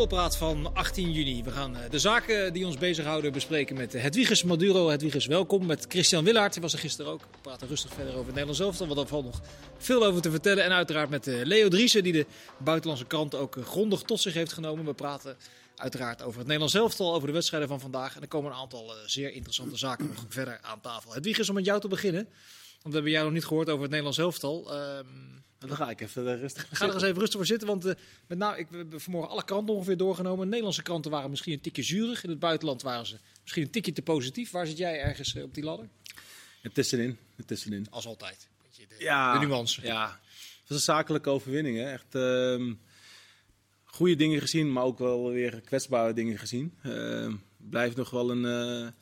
[0.00, 1.42] voetbalpraat van 18 juni.
[1.42, 4.88] We gaan eh, de zaken die ons bezighouden bespreken met Hedwiges Maduro.
[4.88, 5.66] Hedwiges, welkom.
[5.66, 7.20] Met Christian Willaert, die was er gisteren ook.
[7.20, 9.40] We praten rustig verder over het Nederlands elftal, want daar valt nog
[9.78, 10.64] veel over te vertellen.
[10.64, 12.26] En uiteraard met eh, Leo Driessen, die de
[12.58, 14.84] buitenlandse krant ook eh, grondig tot zich heeft genomen.
[14.84, 15.36] We praten
[15.76, 18.16] uiteraard over het Nederlands elftal, over de wedstrijden van vandaag.
[18.16, 21.12] En er komen een aantal zeer interessante zaken nog verder aan tafel.
[21.12, 22.28] Hedwiges, om met jou te beginnen.
[22.82, 24.74] Want we hebben jou nog niet gehoord over het Nederlands elftal.
[24.74, 25.06] Ehm,
[25.58, 27.92] dan ga ik even rustig Ga er eens even rustig voor zitten, want uh,
[28.26, 30.48] met nou, ik heb vanmorgen alle kranten ongeveer doorgenomen.
[30.48, 32.24] Nederlandse kranten waren misschien een tikje zuurig.
[32.24, 34.50] In het buitenland waren ze misschien een tikje te positief.
[34.50, 35.88] Waar zit jij ergens uh, op die ladder?
[36.60, 37.18] Het tussenin.
[37.36, 37.86] Het tussenin.
[37.90, 38.48] Als altijd.
[38.76, 39.82] De, ja, de nuance.
[39.82, 41.76] Ja, het was een zakelijke overwinning.
[41.76, 41.92] Hè.
[41.92, 42.74] Echt uh,
[43.84, 46.74] goede dingen gezien, maar ook wel weer kwetsbare dingen gezien.
[46.82, 48.92] Uh, blijft nog wel een eh,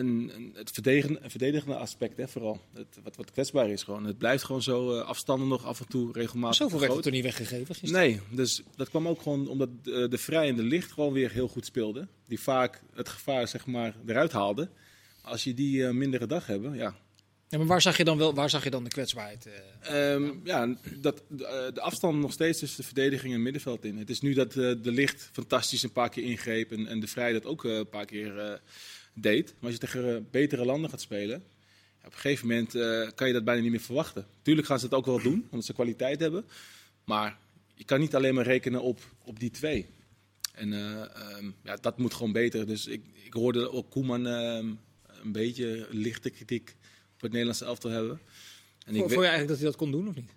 [0.00, 2.60] een, een, het verdedigende, verdedigende aspect, hè, vooral.
[2.74, 4.04] Het, wat, wat kwetsbaar is gewoon.
[4.04, 6.56] Het blijft gewoon zo uh, afstanden nog af en toe regelmatig.
[6.56, 8.04] Zoveel werd het er niet weggegeven gisteren.
[8.04, 11.30] Nee, dus dat kwam ook gewoon omdat de, de Vrij en de Licht gewoon weer
[11.30, 12.08] heel goed speelden.
[12.26, 14.70] Die vaak het gevaar zeg maar eruit haalden.
[15.22, 16.94] Als je die uh, mindere dag hebben, ja.
[17.48, 19.48] Ja, maar waar zag je dan wel, waar zag je dan de kwetsbaarheid?
[19.92, 23.98] Um, ja, dat, de, de, afstand nog steeds tussen de verdediging en middenveld in.
[23.98, 27.32] Het is nu dat de Licht fantastisch een paar keer ingreep en, en de Vrij
[27.32, 28.60] dat ook een paar keer
[29.14, 29.54] deed.
[29.58, 31.42] Maar als je tegen betere landen gaat spelen,
[32.04, 34.26] op een gegeven moment uh, kan je dat bijna niet meer verwachten.
[34.42, 36.44] Tuurlijk gaan ze het ook wel doen, omdat ze kwaliteit hebben.
[37.04, 37.38] Maar
[37.74, 39.86] je kan niet alleen maar rekenen op, op die twee.
[40.52, 41.04] En uh,
[41.38, 42.66] um, ja, dat moet gewoon beter.
[42.66, 44.56] Dus ik, ik hoorde ook Koeman uh,
[45.22, 46.76] een beetje lichte kritiek
[47.14, 48.20] op het Nederlandse elftal hebben.
[48.86, 50.30] En Vond je eigenlijk dat hij dat kon doen of niet?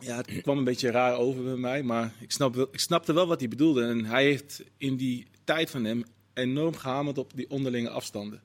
[0.00, 3.26] Ja, het kwam een beetje raar over bij mij, maar ik, snap ik snapte wel
[3.26, 3.84] wat hij bedoelde.
[3.84, 6.04] En hij heeft in die tijd van hem
[6.34, 8.42] enorm gehamerd op die onderlinge afstanden.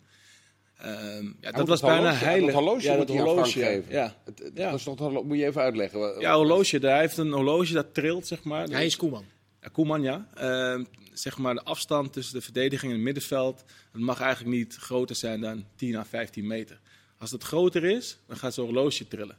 [0.86, 2.46] Um, ja, dat was bijna heilig.
[2.46, 3.60] Dat horloge ja, dat horloge.
[3.60, 3.92] Geven.
[3.92, 4.16] Ja.
[4.26, 4.78] Het, het ja.
[4.78, 6.20] Toch, moet je even uitleggen.
[6.20, 6.78] Ja, horloge.
[6.78, 8.68] Hij heeft een horloge dat trilt, zeg maar.
[8.68, 9.26] Hij is Koeman.
[9.62, 10.28] Ja, Koeman, ja.
[10.42, 13.64] Uh, zeg maar de afstand tussen de verdediging en het middenveld.
[13.92, 16.80] Het mag eigenlijk niet groter zijn dan 10 à 15 meter.
[17.18, 19.38] Als het groter is, dan gaat zo'n horloge trillen.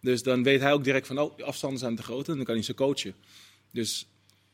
[0.00, 2.28] Dus dan weet hij ook direct van, oh, de afstanden zijn te groot.
[2.28, 3.14] En dan kan hij ze coachen.
[3.70, 4.06] Dus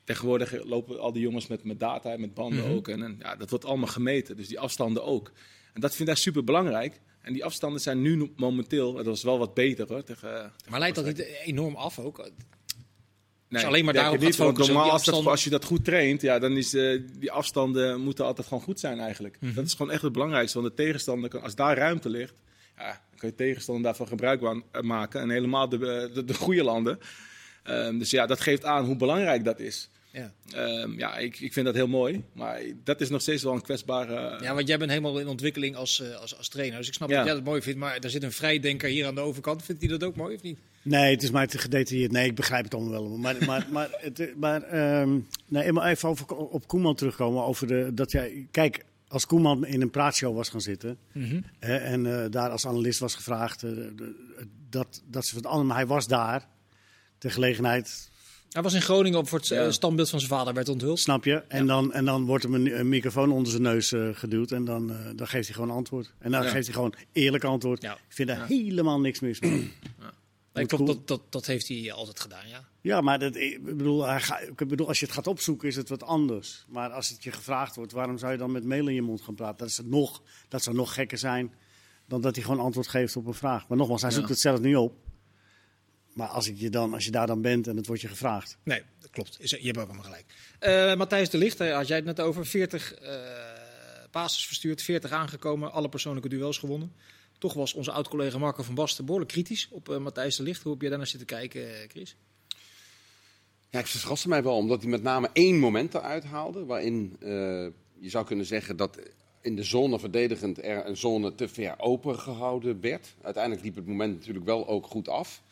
[0.05, 2.89] Tegenwoordig lopen al die jongens met, met data, met banden ook.
[2.89, 5.33] En, en, ja, dat wordt allemaal gemeten, dus die afstanden ook.
[5.73, 7.01] En dat vind ik super belangrijk.
[7.21, 10.05] En die afstanden zijn nu momenteel, dat was wel wat beter hoor.
[10.05, 12.31] Tegen, tegen maar leidt dat niet enorm af ook?
[13.49, 16.39] Nee, alleen maar daarop niet van, normaal als, dat, als je dat goed traint, ja,
[16.39, 19.37] dan is uh, die afstanden moeten altijd gewoon goed zijn eigenlijk.
[19.41, 19.57] Mm -hmm.
[19.57, 20.61] Dat is gewoon echt het belangrijkste.
[20.61, 22.35] Want de tegenstander, als daar ruimte ligt,
[22.77, 25.21] ja, dan kan je tegenstander daarvan gebruik maken.
[25.21, 26.99] En helemaal de, de, de goede landen.
[27.65, 29.89] Um, dus ja, dat geeft aan hoe belangrijk dat is.
[30.11, 32.23] Ja, um, ja ik, ik vind dat heel mooi.
[32.33, 34.43] Maar dat is nog steeds wel een kwetsbare.
[34.43, 36.79] Ja, want jij bent helemaal in ontwikkeling als, uh, als, als trainer.
[36.79, 37.17] Dus ik snap ja.
[37.17, 37.79] dat jij dat mooi vindt.
[37.79, 39.63] Maar er zit een vrijdenker hier aan de overkant.
[39.63, 40.59] Vindt hij dat ook mooi of niet?
[40.83, 42.13] Nee, het is maar te gedetailleerd.
[42.13, 43.17] Nee, ik begrijp het allemaal wel.
[43.17, 47.45] Maar, maar, maar, het, maar um, nee, even over, op Koeman terugkomen.
[47.45, 50.99] Over de, dat jij, kijk, als Koeman in een praatshow was gaan zitten.
[51.13, 51.45] Mm -hmm.
[51.59, 53.63] hè, en uh, daar als analist was gevraagd.
[53.63, 54.15] Uh, de,
[54.71, 56.49] dat, dat ze van allemaal, hij was daar.
[57.25, 58.11] De gelegenheid
[58.51, 59.71] hij was in Groningen op voor het ja.
[59.71, 60.99] standbeeld van zijn vader werd onthuld.
[60.99, 61.35] Snap je?
[61.49, 61.67] En, ja.
[61.67, 64.91] dan, en dan wordt hem een, een microfoon onder zijn neus uh, geduwd en dan,
[64.91, 66.13] uh, dan geeft hij gewoon antwoord.
[66.19, 66.49] En dan ja.
[66.49, 67.83] geeft hij gewoon eerlijk antwoord.
[67.83, 69.73] Ik vind er helemaal niks mis mee.
[70.53, 72.65] Klopt, dat, dat, dat heeft hij altijd gedaan, ja.
[72.81, 76.65] Ja, maar dat, ik, bedoel, ik als je het gaat opzoeken is het wat anders.
[76.69, 79.21] Maar als het je gevraagd wordt, waarom zou je dan met mail in je mond
[79.21, 79.59] gaan praten?
[79.59, 81.53] Dat, is het nog, dat zou nog gekker zijn
[82.07, 83.69] dan dat hij gewoon antwoord geeft op een vraag.
[83.69, 85.04] Maar nogmaals, hij zoekt het zelf niet op.
[86.15, 88.57] Maar als, ik je dan, als je daar dan bent en het wordt je gevraagd.
[88.63, 89.37] Nee, dat klopt.
[89.41, 90.25] Je hebt ook helemaal gelijk.
[90.61, 92.47] Uh, Matthijs de Licht, had jij het net over.
[92.47, 93.09] 40 uh,
[94.11, 96.93] passes verstuurd, 40 aangekomen, alle persoonlijke duels gewonnen.
[97.39, 100.63] Toch was onze oud-collega Marco van Basten behoorlijk kritisch op uh, Matthijs de Licht.
[100.63, 102.17] Hoe heb jij daar naar zitten kijken, Chris?
[103.71, 106.65] Ja, ik verraste mij wel, omdat hij met name één moment eruit haalde.
[106.65, 107.17] Waarin
[107.99, 108.99] je zou kunnen zeggen dat
[109.41, 113.15] in de zone verdedigend er een zone te ver open gehouden werd.
[113.23, 115.43] Uiteindelijk liep het moment natuurlijk wel ook goed af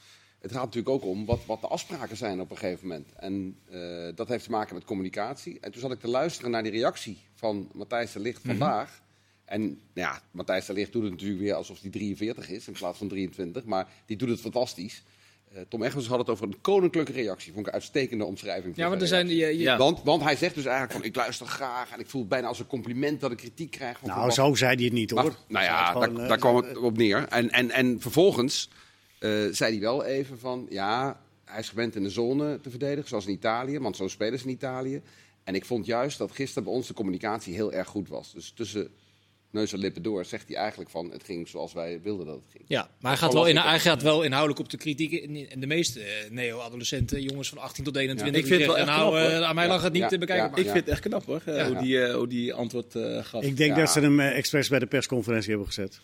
[0.43, 3.13] het gaat natuurlijk ook om wat, wat de afspraken zijn op een gegeven moment.
[3.17, 5.59] En uh, dat heeft te maken met communicatie.
[5.61, 8.59] En toen zat ik te luisteren naar die reactie van Matthijs de Licht mm -hmm.
[8.59, 9.01] vandaag.
[9.45, 12.73] En nou ja, Matthijs de Licht doet het natuurlijk weer alsof hij 43 is in
[12.73, 13.65] plaats van 23.
[13.65, 15.03] Maar die doet het fantastisch.
[15.55, 17.53] Uh, Tom Egmans had het over een koninklijke reactie.
[17.53, 18.77] Vond ik een uitstekende omschrijving.
[18.77, 19.59] Ja, want, er zijn, je, je...
[19.59, 19.77] Ja.
[19.77, 21.91] Want, want hij zegt dus eigenlijk van ik luister graag.
[21.91, 23.99] En ik voel het bijna als een compliment dat ik kritiek krijg.
[23.99, 25.23] Van nou, zo zei hij het niet hoor.
[25.23, 27.29] Maar, nou ja, gewoon, daar, uh, daar kwam het op neer.
[27.29, 28.79] En, en, en vervolgens uh,
[29.51, 33.27] zei hij wel even van, ja, hij is gewend in de zone te verdedigen, zoals
[33.27, 35.03] in Italië, want zo spelen ze in Italië.
[35.45, 38.33] En ik vond juist dat gisteren bij ons de communicatie heel erg goed was.
[38.33, 38.89] Dus tussen
[39.51, 42.45] neus en lippen door, zegt hij eigenlijk van het ging zoals wij wilden dat het
[42.51, 42.65] ging.
[42.67, 45.13] Ja, maar hij gaat, wel, in, hij gaat wel inhoudelijk op de kritiek.
[45.53, 48.87] En de meeste eh, neo-adolescenten, jongens van 18 tot 21, Ik vind het wel echt
[48.87, 50.45] nou, knap, eh, aan mij lag het niet Ja, te bekijken.
[50.45, 50.51] ja.
[50.51, 51.67] maar- Ik vind het echt knap hoor, eh, Ja.
[51.73, 53.43] hoe, die, eh, hoe die antwoord eh, gaf.
[53.43, 53.81] Ik denk Ja.
[53.81, 56.01] dat ze hem eh, expres bij de persconferentie hebben gezet.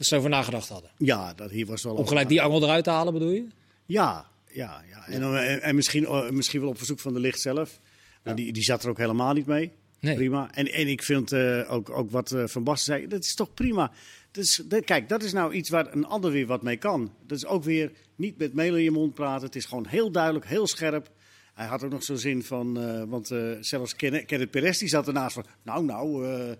[0.00, 0.90] Dat ze over nagedacht hadden.
[0.98, 1.94] Ja, dat hier was wel.
[1.94, 3.46] Om gelijk die angel eruit te halen, bedoel je?
[3.86, 5.06] Ja, ja, ja.
[5.06, 7.80] En, dan, en, en misschien, eh, misschien wel op verzoek van de licht zelf.
[8.24, 9.72] Maar die, die zat er ook helemaal niet mee.
[10.00, 10.14] Nee.
[10.14, 10.50] Prima.
[10.54, 13.54] En, en ik vind eh, ook, ook wat eh, Van Basten zei, dat is toch
[13.54, 13.92] prima.
[14.30, 17.12] Dat is, dat- kijk, dat is nou iets waar een ander weer wat mee kan.
[17.26, 19.46] Dat is ook weer niet met meel in je mond praten.
[19.46, 21.10] Het is gewoon heel duidelijk, heel scherp.
[21.54, 24.88] Hij had ook nog zo'n zin van, eh, want eh, zelfs Ken- Kenneth Perez die
[24.88, 26.56] zat ernaast van, nou, nou, eh, eh,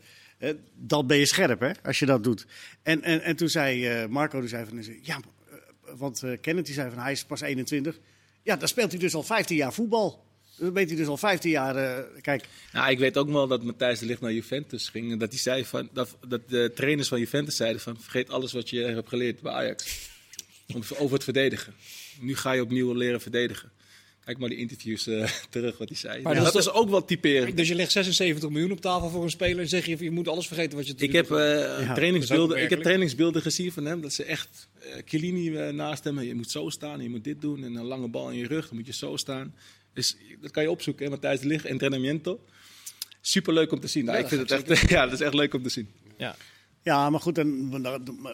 [0.74, 2.46] dan ben je scherp hè, als je dat doet.
[2.82, 5.20] En, en, en toen zei eh, Marco, die zei van, ja,
[5.50, 5.56] eh,
[5.96, 7.98] want eh, Kenneth die zei van, hij is pas 21.
[8.42, 10.28] Ja, dan speelt hij dus al 15 jaar voetbal.
[10.60, 13.62] Dan weet hij dus al 15 jaar, eh, kijk, Nou, ik weet ook wel dat
[13.62, 15.12] Matthijs de Ligt naar Juventus ging.
[15.12, 18.00] En dat, hij zei van, dat, dat de trainers van Juventus zeiden van...
[18.00, 20.08] vergeet alles wat je hebt geleerd bij Ajax.
[20.98, 21.74] Over het verdedigen.
[22.20, 23.70] Nu ga je opnieuw leren verdedigen.
[24.30, 26.22] Kijk maar die interviews eh, terug wat hij zei.
[26.22, 27.56] Maar Ja, dat dat is is ook wel typerend.
[27.56, 30.28] Dus je legt 76 miljoen op tafel voor een speler en zeg je, je moet
[30.28, 31.36] alles vergeten wat je Ik heb, eh,
[31.80, 34.00] Ja, trainingsbeelden, ik heb trainingsbeelden gezien van hem.
[34.00, 36.20] Dat ze echt eh Chiellini eh, naast hem.
[36.20, 37.64] Je moet zo staan, je moet dit doen.
[37.64, 39.54] En een lange bal in je rug, dan moet je zo staan.
[39.92, 41.04] Dus dat kan je opzoeken.
[41.04, 42.40] Hè, Matthijs de Ligt, entrenamiento.
[43.20, 44.04] Superleuk om te zien.
[44.04, 45.88] Nou, Ja, ik vind het echt, ja, dat is echt leuk om te zien.
[46.18, 46.36] Ja.
[46.82, 47.68] Ja, maar goed, dan,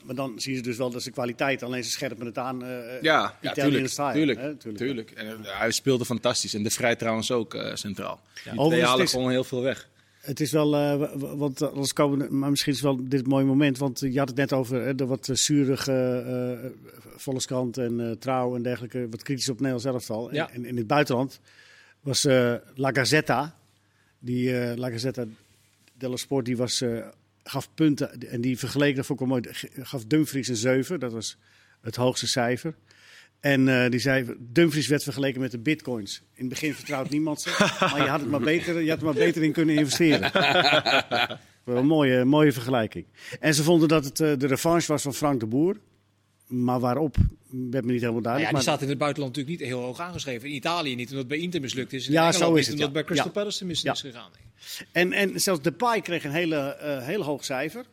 [0.04, 2.64] maar dan, zien ze dus wel dat ze kwaliteit, alleen ze scherpen het aan.
[2.64, 3.88] eh, Ja, ja tuurlijk.
[3.88, 4.84] style, tuurlijk, hè, tuurlijk.
[4.84, 5.10] tuurlijk.
[5.10, 6.54] En, eh, hij speelde fantastisch.
[6.54, 8.20] En de Vrij trouwens ook centraal.
[8.34, 9.88] Die twee Overigens, halen het is- gewoon heel veel weg.
[10.20, 10.70] Het is wel,
[11.36, 14.36] want anders komen, maar misschien is wel dit een mooi moment, want je had het
[14.36, 16.72] net over eh, de wat zurige
[17.16, 20.34] Volkskrant en Trouw en dergelijke, wat kritisch op Nederlands elftal.
[20.34, 20.48] Ja.
[20.50, 21.40] En, en in het buitenland
[22.00, 22.22] was
[22.74, 23.56] La Gazzetta,
[24.18, 25.24] die La Gazzetta
[25.98, 26.82] dello Sport, die was,
[27.48, 31.12] gaf punten en die vergeleken, dat vond ik wel mooi, gaf Dumfries een 7, dat
[31.12, 31.38] was
[31.80, 32.74] het hoogste cijfer.
[33.40, 36.22] En eh, die zei, Dumfries werd vergeleken met de bitcoins.
[36.34, 37.48] In het begin vertrouwt niemand ze,
[37.80, 40.32] maar je had, het maar beter, je had er maar beter in kunnen investeren.
[41.64, 43.06] Wel een mooie, mooie vergelijking.
[43.40, 45.76] En ze vonden dat het eh, de revanche was van Frank de Boer.
[46.46, 47.16] Maar waarop,
[47.50, 48.44] werd me niet helemaal Nou ja, duidelijk.
[48.44, 50.48] die maar, staat in het buitenland natuurlijk niet heel hoog aangeschreven.
[50.48, 52.06] In Italië niet, omdat het bij Inter mislukt is.
[52.06, 52.94] In Ja, Engeland zo niet, is het, omdat ja.
[52.94, 53.32] bij Crystal Ja.
[53.32, 53.92] Palace mis Ja.
[53.92, 54.30] is gegaan.
[54.92, 57.84] en, en zelfs Depay kreeg een hele, eh, heel hoog cijfer.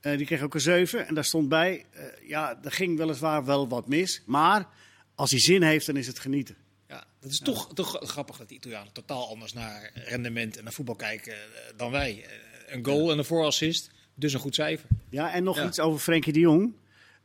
[0.00, 1.06] Eh, die kreeg ook een 7.
[1.06, 4.22] En daar stond bij, eh, ja, er ging weliswaar wel wat mis.
[4.26, 4.68] Maar
[5.14, 6.56] als hij zin heeft, dan is het genieten.
[6.88, 10.72] Ja, dat is toch, toch grappig dat de Italianen totaal anders naar rendement en naar
[10.72, 11.34] voetbal kijken
[11.76, 12.24] dan wij.
[12.66, 14.88] Een goal en een voorassist, dus een goed cijfer.
[15.10, 16.72] Ja, en nog iets over Frenkie de Jong.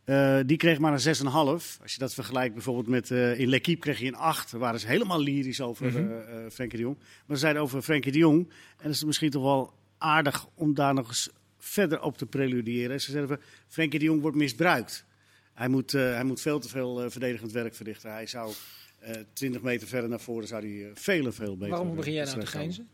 [0.03, 1.79] Eh, die kreeg maar een 6,5.
[1.81, 4.51] Als je dat vergelijkt bijvoorbeeld met eh, in L'Equipe kreeg je een 8.
[4.51, 6.97] Daar waren ze helemaal lyrisch over eh, eh, Frenkie de Jong.
[6.97, 8.49] Maar ze zeiden over Frenkie de Jong.
[8.77, 13.01] En dat is misschien toch wel aardig om daar nog eens verder op te preludiëren.
[13.01, 15.05] Ze zeiden van Frenkie de Jong wordt misbruikt.
[15.53, 18.11] Hij moet, eh, hij moet veel te veel eh, verdedigend werk verrichten.
[18.11, 18.53] Hij zou
[18.99, 22.23] eh 20 meter verder naar voren zou hij, veel en veel beter Waarom begin jij
[22.23, 22.89] nou te terechtkomen.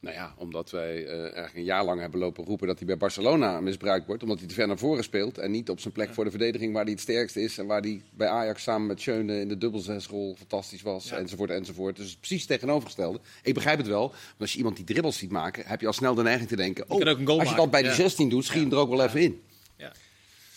[0.00, 2.96] Nou ja, omdat wij eh, eigenlijk een jaar lang hebben lopen roepen dat hij bij
[2.96, 4.22] Barcelona misbruikt wordt.
[4.22, 6.72] Omdat hij te ver naar voren speelt en niet op zijn plek voor de verdediging
[6.72, 7.58] waar hij het sterkste is.
[7.58, 11.10] En waar hij bij Ajax samen met Schöne in de dubbelzesrol fantastisch was.
[11.10, 11.96] Enzovoort, enzovoort.
[11.96, 13.20] Dus het precies het tegenovergestelde.
[13.42, 14.08] Ik begrijp het wel.
[14.08, 16.56] Want als je iemand die dribbels ziet maken, heb je al snel de neiging te
[16.56, 16.84] denken...
[16.88, 17.56] Oh, ook een goal als je maken.
[17.56, 17.96] dat bij die Ja.
[17.96, 19.40] 16 doet, schiet hem er ook wel even in.
[19.76, 19.92] Ja,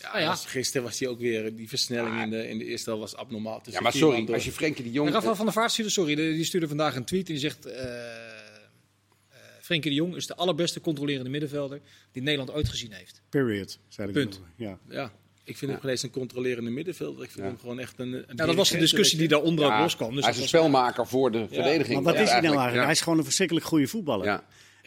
[0.02, 0.26] Ah, ja.
[0.26, 3.20] was- Gisteren was hij ook weer, die versnelling in de, in de eerste helft was
[3.20, 3.60] abnormaal.
[3.64, 5.08] Ja, maar sorry, als je Frenkie de Jong...
[5.08, 7.66] En Rafael van der Vaart stuurde, sorry, die stuurde vandaag een tweet en die zegt...
[7.66, 8.23] eh eh,
[9.64, 11.80] Frenkie de Jong is de allerbeste controlerende middenvelder
[12.12, 13.22] die Nederland ooit gezien heeft.
[13.28, 14.14] Period, zei ik.
[14.14, 14.38] Punt.
[14.38, 14.48] nog.
[14.56, 14.78] Ja.
[14.88, 15.12] Ja,
[15.44, 17.24] ik vind hem geen eens een controlerende middenvelder.
[17.24, 17.50] Ik vind Ja.
[17.50, 20.14] hem gewoon echt een, een Ja, dat was de discussie die daaronder ook loskwam.
[20.14, 22.02] Dus hij is een spelmaker voor de verdediging.
[22.02, 22.74] Maar wat is hij nou eigenlijk?
[22.74, 22.82] Ja.
[22.82, 24.24] Hij is gewoon een verschrikkelijk goede voetballer.
[24.26, 24.44] Ja.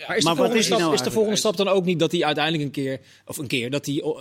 [0.08, 1.86] Maar is, Maar de, wat volgende, is stap, nou is de volgende stap dan ook
[1.86, 4.12] niet dat hij uiteindelijk een keer, of een keer, dat hij, eh,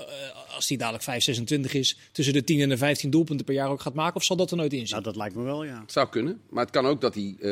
[0.57, 3.69] als hij dadelijk 5, 26 is, tussen de 10 en de 15 doelpunten per jaar
[3.71, 4.17] ook gaat maken?
[4.17, 5.07] Of zal dat er nooit in Nou, zitten?
[5.07, 5.81] dat lijkt me wel, ja.
[5.81, 7.43] Het zou kunnen, maar het kan ook dat hij eh,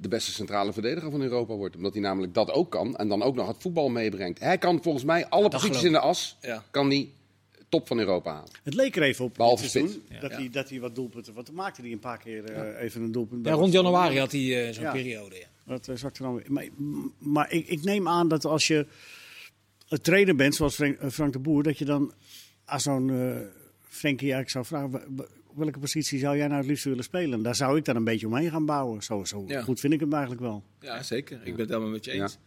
[0.00, 1.76] de beste centrale verdediger van Europa wordt.
[1.76, 4.38] Omdat hij namelijk dat ook kan en dan ook nog het voetbal meebrengt.
[4.40, 6.64] Hij kan volgens mij alle dat posities in de as, Ja.
[6.70, 7.08] kan hij
[7.68, 8.50] top van Europa halen.
[8.62, 10.36] Het leek er even op Behalve dit seizoen, dat, Ja.
[10.36, 11.34] hij, dat hij wat doelpunten...
[11.34, 13.46] Want toen maakte hij een paar keer eh, even een doelpunt.
[13.46, 14.92] Ja, rond januari had hij eh, zo'n Ja.
[14.92, 15.36] periode.
[15.36, 15.46] Ja.
[15.66, 16.44] Dat uh, zakte dan weer.
[16.48, 16.68] Maar,
[17.18, 18.86] maar ik, ik neem aan dat als je
[19.88, 20.78] een trainer bent, zoals
[21.10, 21.62] Frank de Boer...
[21.62, 22.12] dat je dan
[22.64, 23.36] als zo'n eh
[23.88, 24.90] Frenkie eigenlijk zou vragen...
[24.90, 27.42] "Wa- wa- welke positie zou jij nou het liefst willen spelen?
[27.42, 29.02] Daar zou ik dan een beetje omheen gaan bouwen.
[29.02, 29.62] Zo, zo Ja.
[29.62, 30.62] goed vind ik hem eigenlijk wel.
[30.80, 31.36] Ja, zeker.
[31.36, 32.38] Ik ben het helemaal met je eens.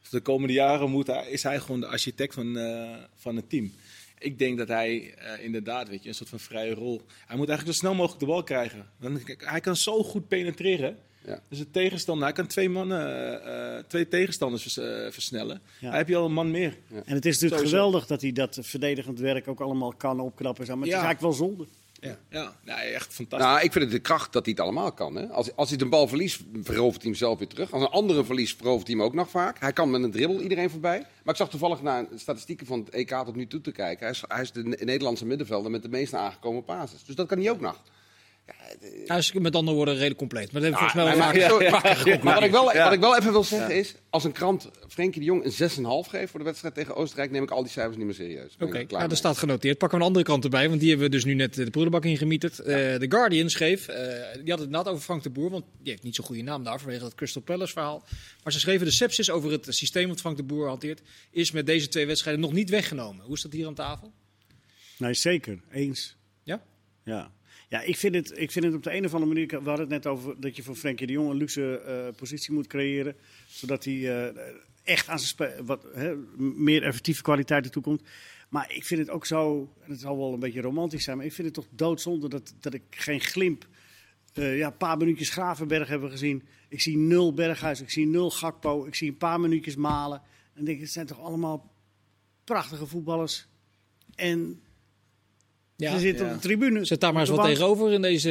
[0.00, 3.50] Dus de komende jaren moet hij, is hij gewoon de architect van, eh, van het
[3.50, 3.72] team.
[4.18, 7.02] Ik denk dat hij eh, inderdaad, weet je, een soort van vrije rol.
[7.26, 8.86] Hij moet eigenlijk zo snel mogelijk de bal krijgen.
[9.00, 10.96] Dan, hij kan zo goed penetreren.
[11.26, 11.40] Ja.
[11.48, 13.00] Dus de tegenstander, hij kan twee, mannen,
[13.44, 15.60] eh, eh, twee tegenstanders vers- eh, versnellen.
[15.80, 15.88] Ja.
[15.88, 16.76] Hij heb je al een man meer.
[16.88, 17.68] En het is natuurlijk Sowieso.
[17.76, 20.66] geweldig dat hij dat verdedigend werk ook allemaal kan opknappen.
[20.66, 20.98] Maar het Ja.
[20.98, 21.66] is eigenlijk wel zonde.
[22.30, 23.48] Ja, nee, echt fantastisch.
[23.48, 25.14] Nou, ik vind het de kracht dat hij het allemaal kan.
[25.16, 25.26] Hè?
[25.26, 27.72] Als, als hij de bal verliest, verovert hij hem zelf weer terug.
[27.72, 29.60] Als een andere verliest, verovert hij hem ook nog vaak.
[29.60, 30.98] Hij kan met een dribbel iedereen voorbij.
[30.98, 34.00] Maar ik zag toevallig naar statistieken van het EK tot nu toe te kijken.
[34.06, 37.04] Hij is, hij is de Ne- Nederlandse middenvelder met de meeste aangekomen basis.
[37.04, 37.82] Dus dat kan hij ook nog.
[39.06, 40.52] Is met andere woorden redelijk compleet.
[40.52, 42.84] Maar dat hebben we Ah, volgens mij wel vaker- sorry, maar wat, ik wel, Ja.
[42.84, 46.08] wat ik wel even wil zeggen is, als een krant Frenkie de Jong een 6,5
[46.10, 48.54] geeft voor de wedstrijd tegen Oostenrijk, neem ik al die cijfers niet meer serieus.
[48.60, 49.78] Oké, er nou, dat staat genoteerd.
[49.78, 52.04] Pakken we een andere kant erbij, want die hebben we dus nu net de prullenbak
[52.04, 52.58] ingemieterd.
[52.58, 55.90] Eh The Guardian schreef, eh, die had het inderdaad over Frank de Boer, want die
[55.90, 58.04] heeft niet zo'n goede naam daar vanwege dat Crystal Palace verhaal.
[58.42, 61.66] Maar ze schreven de sepsis over het systeem dat Frank de Boer hanteert, is met
[61.66, 63.24] deze twee wedstrijden nog niet weggenomen.
[63.24, 64.12] Hoe is dat hier aan tafel?
[64.98, 65.58] Nee, zeker.
[65.72, 66.16] Eens.
[66.42, 66.62] Ja?
[67.04, 67.30] Ja.
[67.74, 69.48] Ja, ik vind, het, ik vind het op de een of andere manier.
[69.48, 72.52] We hadden het net over dat je voor Frenkie de Jong een luxe eh, positie
[72.52, 73.16] moet creëren.
[73.46, 74.42] Zodat hij eh,
[74.82, 78.02] echt aan zijn wat, hè, meer effectieve kwaliteit ertoe komt.
[78.48, 81.26] Maar ik vind het ook zo, en het zal wel een beetje romantisch zijn, maar
[81.26, 83.66] ik vind het toch doodzonde dat, dat ik geen glimp.
[84.32, 86.42] eh, ja, een paar minuutjes Gravenberg hebben gezien.
[86.68, 90.22] Ik zie nul Berghuis, ik zie nul Gakpo, ik zie een paar minuutjes Malen.
[90.54, 91.72] En denk, het zijn toch allemaal
[92.44, 93.46] prachtige voetballers.
[94.14, 94.62] En
[95.76, 95.92] Ja.
[95.92, 96.34] ze zitten ja.
[96.34, 96.84] op de tribune.
[96.84, 97.50] Zet daar maar eens wat bank.
[97.50, 98.30] tegenover in deze,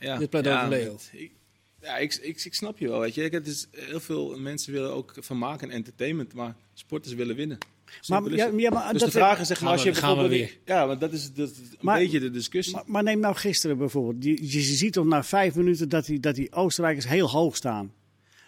[0.00, 0.96] Ja, dit pleidooi ja, van Leo.
[1.12, 1.32] ik,
[1.82, 3.00] ja, ik, ik, ik snap je wel.
[3.00, 3.22] Weet je.
[3.24, 7.58] Ik, het is, heel veel mensen willen ook vermaken en entertainment, maar sporters willen winnen.
[7.58, 9.92] Maar, Simpel is ja, maar dus dat de vraag is, zeg maar, Gaan als je
[9.92, 10.58] we- gaan we bijvoorbeeld...
[10.64, 12.74] Ja, want dat is, dat een Maar- beetje de discussie.
[12.74, 14.24] Maar, maar neem nou gisteren bijvoorbeeld.
[14.24, 17.92] Je, je ziet toch na vijf minuten dat die, dat die Oostenrijkers heel hoog staan.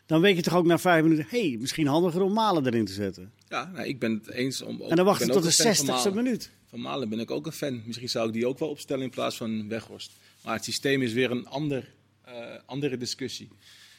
[0.06, 2.84] Dan weet je toch ook na vijf minuten, hé, hey, misschien handiger om Malen erin
[2.84, 3.32] te zetten.
[3.48, 4.80] ja, nou, ik ben het eens om...
[4.80, 6.50] en dan wachten tot de ook van zestigste minuut.
[6.72, 7.82] Van Malen ben ik ook een fan.
[7.86, 10.12] Misschien zou ik die ook wel opstellen in plaats van Weghorst.
[10.44, 11.92] Maar het systeem is weer een ander,
[12.24, 12.34] eh,
[12.66, 13.48] andere discussie.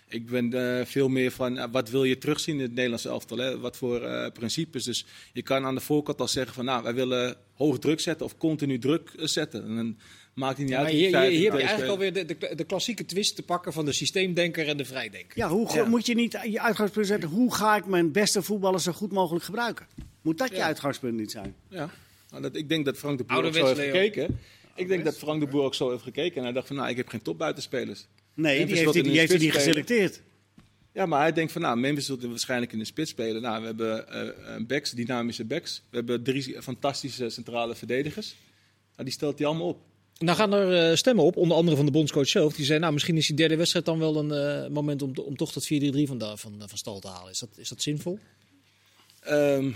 [0.08, 3.38] Ik ben eh, veel meer van, eh, wat wil je terugzien in het Nederlandse elftal?
[3.38, 3.60] Hè?
[3.60, 4.84] Wat voor eh, principes?
[4.84, 8.26] Dus je kan aan de voorkant al zeggen van, nou, wij willen hoog druk zetten
[8.26, 9.64] of continu druk zetten.
[9.64, 9.98] En dan
[10.34, 10.84] maakt het niet uit.
[10.84, 13.74] Maar hier, hier, hier heb je eigenlijk alweer de, de, de klassieke twist te pakken
[13.74, 15.38] van de systeemdenker en de vrijdenker.
[15.38, 15.86] Ja, hoe Ja.
[15.86, 17.30] moet je niet je uitgangspunt zetten?
[17.30, 19.88] Hoe ga ik mijn beste voetballers zo goed mogelijk gebruiken?
[20.22, 21.56] Moet dat je uitgangspunt niet zijn?
[21.70, 21.90] Ja,
[22.34, 23.92] nou, dat, ik denk dat Frank de Boer ook zo heeft Leo.
[23.92, 24.40] gekeken.
[24.76, 26.38] Ik denk dat Frank de Boer ook zo heeft gekeken.
[26.38, 28.08] En hij dacht van, nou, ik heb geen topbuitenspelers.
[28.34, 30.22] Nee, Memphis die heeft, wil die heeft hij niet geselecteerd.
[30.94, 33.42] Ja, maar hij denkt van, nou, Memphis zult waarschijnlijk in de spits spelen.
[33.42, 35.82] Nou, we hebben eh, eh, backs, dynamische backs.
[35.90, 38.36] We hebben drie fantastische centrale verdedigers.
[38.92, 39.80] Nou, die stelt hij allemaal op.
[40.18, 42.56] Nou gaan er eh, stemmen op, onder andere van de bondscoach zelf.
[42.56, 45.36] Die zei, nou misschien is die derde wedstrijd dan wel een eh, moment om, om
[45.36, 45.68] toch dat 4-3-3
[46.04, 47.32] van, van, van stal te halen.
[47.32, 48.20] Is dat, is dat zinvol?
[49.24, 49.72] Ehm,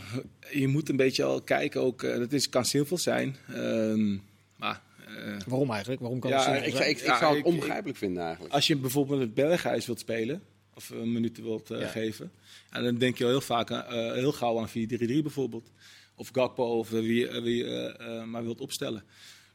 [0.52, 3.36] je moet een beetje al kijken, ook, eh, dat is, kan zinvol zijn.
[3.54, 4.18] Ehm,
[4.56, 6.02] maar eh, Waarom eigenlijk?
[6.02, 6.90] Waarom kan Ja, het zinvol Ik, zijn?
[6.90, 8.54] ik, ik Ja, zou het ik- onbegrijpelijk vinden eigenlijk.
[8.54, 10.42] als je bijvoorbeeld het Berghuis wilt spelen,
[10.76, 11.88] of een minuut wilt eh, Ja.
[11.88, 12.32] geven,
[12.70, 15.72] en dan denk je al heel, vaak, aan- eh, heel gauw aan 4-3-3 bijvoorbeeld.
[16.16, 19.04] Of Gakpo, of wie, wie je eh, eh, maar wilt opstellen.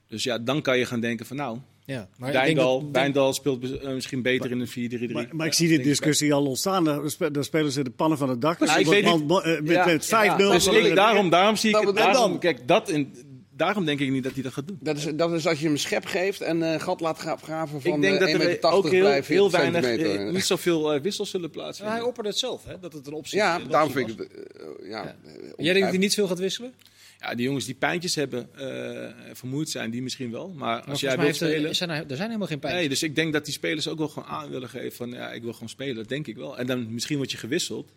[0.07, 2.89] Dus ja, dan kan je gaan denken van nou, Ja, maar ik denk Wijndal, dat-
[2.93, 5.13] Wijndal speelt eh, misschien beter in een 4-3-3.
[5.13, 6.85] Maar, maar ik Ja, zie die denk ik discussie al ontstaan.
[7.33, 8.59] Dan spelen ze de pannen van het dak.
[8.59, 10.51] Nou, ik weet niet- man- eh, met Ja, met 5-0.
[10.53, 13.15] Dus ik, daarom, daarom zie ik Nou, Daarom, dan- kijk, dat in,
[13.57, 14.79] daarom denk ik niet dat hij dat gaat doen.
[14.81, 17.37] Dat is, dat is als je hem een schep geeft en een gat laat gra-
[17.37, 20.27] graven van ik denk eh, dat 1,80 er ook heel, bij heel 40 weinig, centimeter.
[20.27, 21.95] eh, niet zoveel eh, wissels zullen Maar plaatsvinden.
[21.97, 22.79] hij opperde het zelf, hè?
[22.81, 24.29] dat het een optie Ja, een daarom vind ik het...
[24.33, 25.17] eh, ja, Ja.
[25.25, 26.73] eh, Jij denkt dat hij niet veel gaat wisselen?
[27.23, 30.49] Ja, die jongens die pijntjes hebben, eh, vermoeid zijn, die misschien wel.
[30.49, 31.69] Maar Maar als jij wilt er- spelen...
[31.69, 32.75] er zijn er, zijn helemaal geen pijn.
[32.75, 35.33] Nee, dus ik denk dat die spelers ook wel gewoon aan willen geven van ja,
[35.33, 35.95] ik wil gewoon spelen.
[35.95, 36.59] Dat denk ik wel.
[36.59, 37.93] En dan misschien word je gewisseld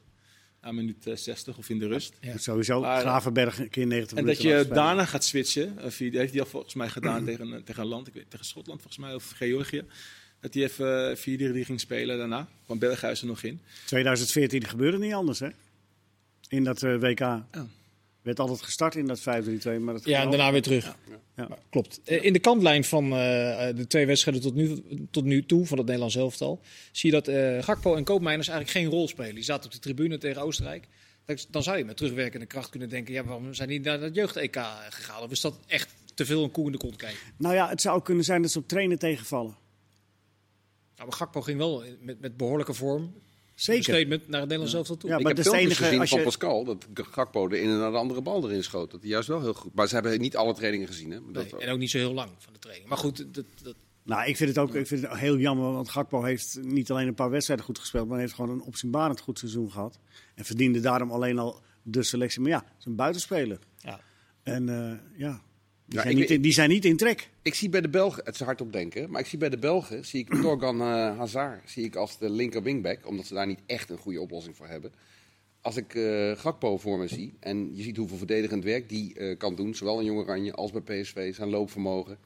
[0.60, 2.14] aan minuut eh, 60 of in de rust.
[2.38, 5.78] Sowieso, Maar- Gravenberg een keer 90 En dat je daarna gaat switchen.
[5.84, 8.14] Of die- dat heeft hij al volgens mij gedaan tegen, een- tegen een land, ik
[8.14, 9.84] weet, tegen Schotland volgens mij, of Georgië.
[10.40, 12.48] Dat hij even eh, 4-3 ging spelen daarna.
[12.66, 13.62] Kwam Berghuis er nog in.
[13.86, 15.48] 2014 gebeurde niet anders, hè?
[16.48, 17.20] In dat eh, WK.
[18.26, 19.24] Werd altijd gestart in dat 5-3-2.
[19.80, 20.96] Maar dat Ja, en daarna ook- weer terug.
[21.36, 21.48] Ja.
[21.48, 22.02] Maar Klopt.
[22.06, 23.10] Eh, In de kantlijn van eh,
[23.76, 26.62] de twee wedstrijden tot nu, tot nu toe van het Nederlands elftal...
[26.92, 29.36] zie je dat eh Gakpo en Koopmeiners eigenlijk geen rol spelen.
[29.36, 30.88] Die zaten op de tribune tegen Oostenrijk.
[31.26, 33.14] Dat- Dan zou je met terugwerkende kracht kunnen denken...
[33.14, 34.58] Ja, waarom zijn die naar het jeugd-EK
[34.90, 35.24] gegaan?
[35.24, 37.20] Of is dat echt te veel een koe in de kont kijken?
[37.38, 39.56] Nou ja, het zou kunnen zijn dat ze op trainen tegenvallen.
[40.96, 43.14] Nou, maar Gakpo ging wel met, met behoorlijke vorm...
[43.56, 43.84] Zeker.
[43.84, 45.10] statement naar het Nederlands elftal toe.
[45.10, 47.58] Ja, ik maar heb het filmpjes enige gezien als van je- Pascal, dat Gakpo de
[47.58, 48.92] ene naar de andere bal erin schoot.
[48.92, 49.74] Dat hij juist wel heel goed...
[49.76, 51.20] Maar ze hebben niet alle trainingen gezien, hè?
[51.20, 52.90] Maar Nee, dat, en ook niet zo heel lang van de training.
[52.90, 55.90] Maar goed, dat, dat, Nou, ik vind het ook ik vind het heel jammer, want
[55.90, 59.40] Gakpo heeft niet alleen een paar wedstrijden goed gespeeld, maar heeft gewoon een opzienbarend goed
[59.40, 60.00] seizoen gehad.
[60.36, 62.42] En verdiende daarom alleen al de selectie.
[62.42, 63.60] Maar ja, het is een buitenspeler.
[63.78, 64.00] ja.
[64.44, 65.42] En eh, ja,
[65.88, 67.30] Die, Ja, zijn, ik niet, die zijn niet in trek.
[67.42, 70.06] Ik zie bij de Belgen, het is hardop denken, maar ik zie bij de Belgen,
[70.06, 73.60] zie ik Torgan eh, Hazard zie ik als de linker wingback, omdat ze daar niet
[73.66, 74.92] echt een goede oplossing voor hebben.
[75.62, 79.38] Als ik eh Gakpo voor me zie en je ziet hoeveel verdedigend werk die eh,
[79.38, 82.18] kan doen, zowel in Jong Oranje als bij PSV, zijn loopvermogen.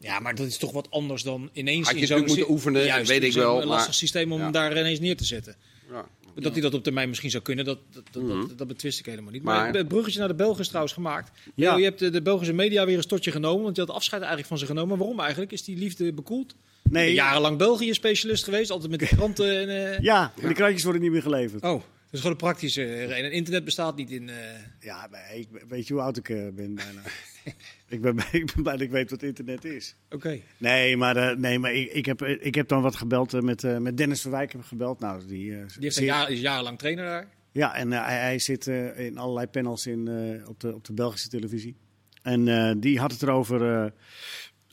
[0.00, 2.50] Ja, maar dat is toch wat anders dan ineens Had je in zo'n natuurlijk moeten
[2.50, 4.42] oefenen, Juist, weet ik wel, lastig maar- systeem om Ja.
[4.44, 5.56] hem daar ineens neer te zetten.
[5.90, 6.08] ja.
[6.42, 9.06] Dat hij dat op termijn misschien zou kunnen, dat, dat, dat, dat, dat betwist ik
[9.06, 9.42] helemaal niet.
[9.42, 11.30] Maar, Maar- het bruggetje naar de Belgen is trouwens gemaakt.
[11.54, 11.76] Ja.
[11.76, 14.48] Je hebt de, de Belgische media weer een stotje genomen, want je had afscheid eigenlijk
[14.48, 14.98] van ze genomen.
[14.98, 15.52] Waarom eigenlijk?
[15.52, 16.54] Is die liefde bekoeld?
[16.90, 19.60] Nee, Jarenlang België-specialist geweest, altijd met de kranten.
[19.60, 21.62] En, eh, ja, maar de kruidjes worden niet meer geleverd.
[21.62, 21.82] Oh,
[22.16, 23.16] is gewoon een praktische reden.
[23.24, 24.28] En internet bestaat niet in...
[24.28, 24.36] eh,
[24.80, 27.00] Ja, maar ik, weet je hoe oud ik eh, ben bijna?
[27.88, 29.96] ik, ben, ik ben blij dat ik weet wat internet is.
[30.10, 30.40] Oké.
[30.58, 33.64] Nee, maar, eh, nee, maar ik, ik, heb, ik heb dan wat gebeld eh, met,
[33.64, 34.52] eh, met Dennis Verwijk.
[34.52, 35.00] Heb ik gebeld.
[35.00, 37.28] Nou, die, eh, Die heeft een jaar, is jarenlang trainer daar.
[37.52, 40.84] Ja, en eh, hij, hij zit eh, in allerlei panels in, eh, op, de, op
[40.84, 41.76] de Belgische televisie.
[42.22, 43.92] En eh, die had het erover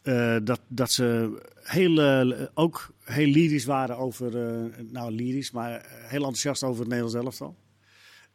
[0.04, 5.86] eh, dat, dat ze heel, eh, ook heel lyrisch waren over, eh, nou lyrisch, maar
[5.90, 7.56] heel enthousiast over het Nederlands elftal.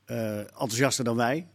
[0.04, 1.46] Eh enthousiaster dan wij.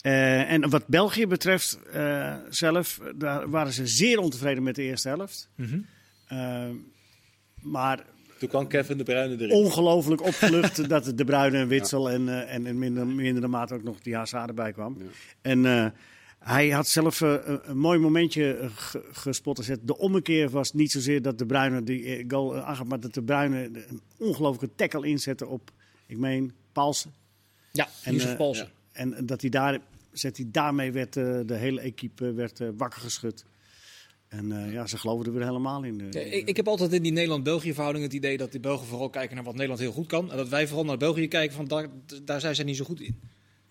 [0.00, 5.08] Eh, en wat België betreft eh, zelf, daar waren ze zeer ontevreden met de eerste
[5.08, 5.48] helft.
[6.26, 6.64] Eh,
[7.60, 8.04] maar
[8.38, 9.50] Toen kwam Kevin de Bruyne erin.
[9.50, 13.82] ongelooflijk opgelucht dat de Bruine en Witsel en, eh, en in minder, mindere mate ook
[13.82, 14.96] nog die Hazard erbij kwam.
[14.98, 15.04] Ja.
[15.42, 15.86] En eh,
[16.42, 19.80] hij had zelf eh, een, mooi momentje eh, ge- gespot en gezet.
[19.86, 23.22] De ommekeer was niet zozeer dat de Bruine die eh, goal aangaf, maar dat de
[23.22, 25.70] Bruine een ongelooflijke tackle inzette op,
[26.06, 27.12] ik meen, Paulsen.
[27.72, 28.70] Ja, En, Paulsen.
[28.92, 29.78] En dat hij daar,
[30.12, 33.44] zet hij daarmee werd de hele equipe werd, wakker geschud.
[34.28, 36.08] En ja, ze geloven er weer helemaal in.
[36.10, 39.10] Ja, ik, ik heb altijd in die Nederland-België verhouding het idee dat de Belgen vooral
[39.10, 40.30] kijken naar wat Nederland heel goed kan.
[40.30, 41.88] En dat wij vooral naar België kijken van daar,
[42.22, 43.20] daar zijn zij niet zo goed in.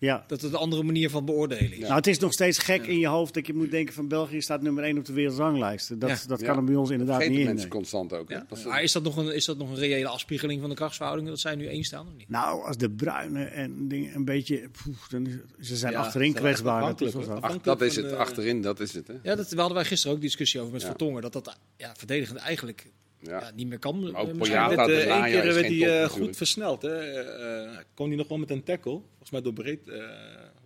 [0.02, 0.24] Ja.
[0.26, 1.78] Dat het een andere manier van beoordelen is.
[1.78, 4.40] Nou, het is nog steeds gek in je hoofd dat je moet denken van België
[4.40, 6.00] staat nummer 1 op de wereldranglijst.
[6.00, 6.16] Dat, Ja.
[6.26, 6.46] dat Ja.
[6.46, 7.34] kan er bij ons inderdaad niet in.
[7.44, 7.68] mensen nee.
[7.68, 8.30] constant ook.
[8.30, 11.30] is- Maar is dat, nog een, is dat nog een reële afspiegeling van de krachtsverhoudingen
[11.30, 12.28] dat zij nu één staan of niet?
[12.28, 14.68] Nou, als de Bruine en dingen een beetje...
[14.84, 16.80] poeh, dan is, ze zijn Ja, achterin kwetsbaar.
[16.80, 17.14] Dat is.
[17.40, 19.06] Ach, dat is het, achterin, dat is het.
[19.06, 19.14] Hè?
[19.22, 20.86] Ja, dat, we hadden wij gisteren ook discussie over met Ja.
[20.88, 21.22] Vertongen.
[21.22, 22.86] Dat dat ja, verdedigend eigenlijk
[23.22, 23.40] Ja.
[23.40, 24.10] ja, niet meer kan.
[24.12, 24.68] Maar ook eh, misschien.
[24.68, 26.82] De eh, één keer werd hij eh, goed versneld.
[26.82, 26.88] Hè.
[26.98, 30.00] Eh, eh, kon hij nog wel met een tackle, volgens mij door breed, eh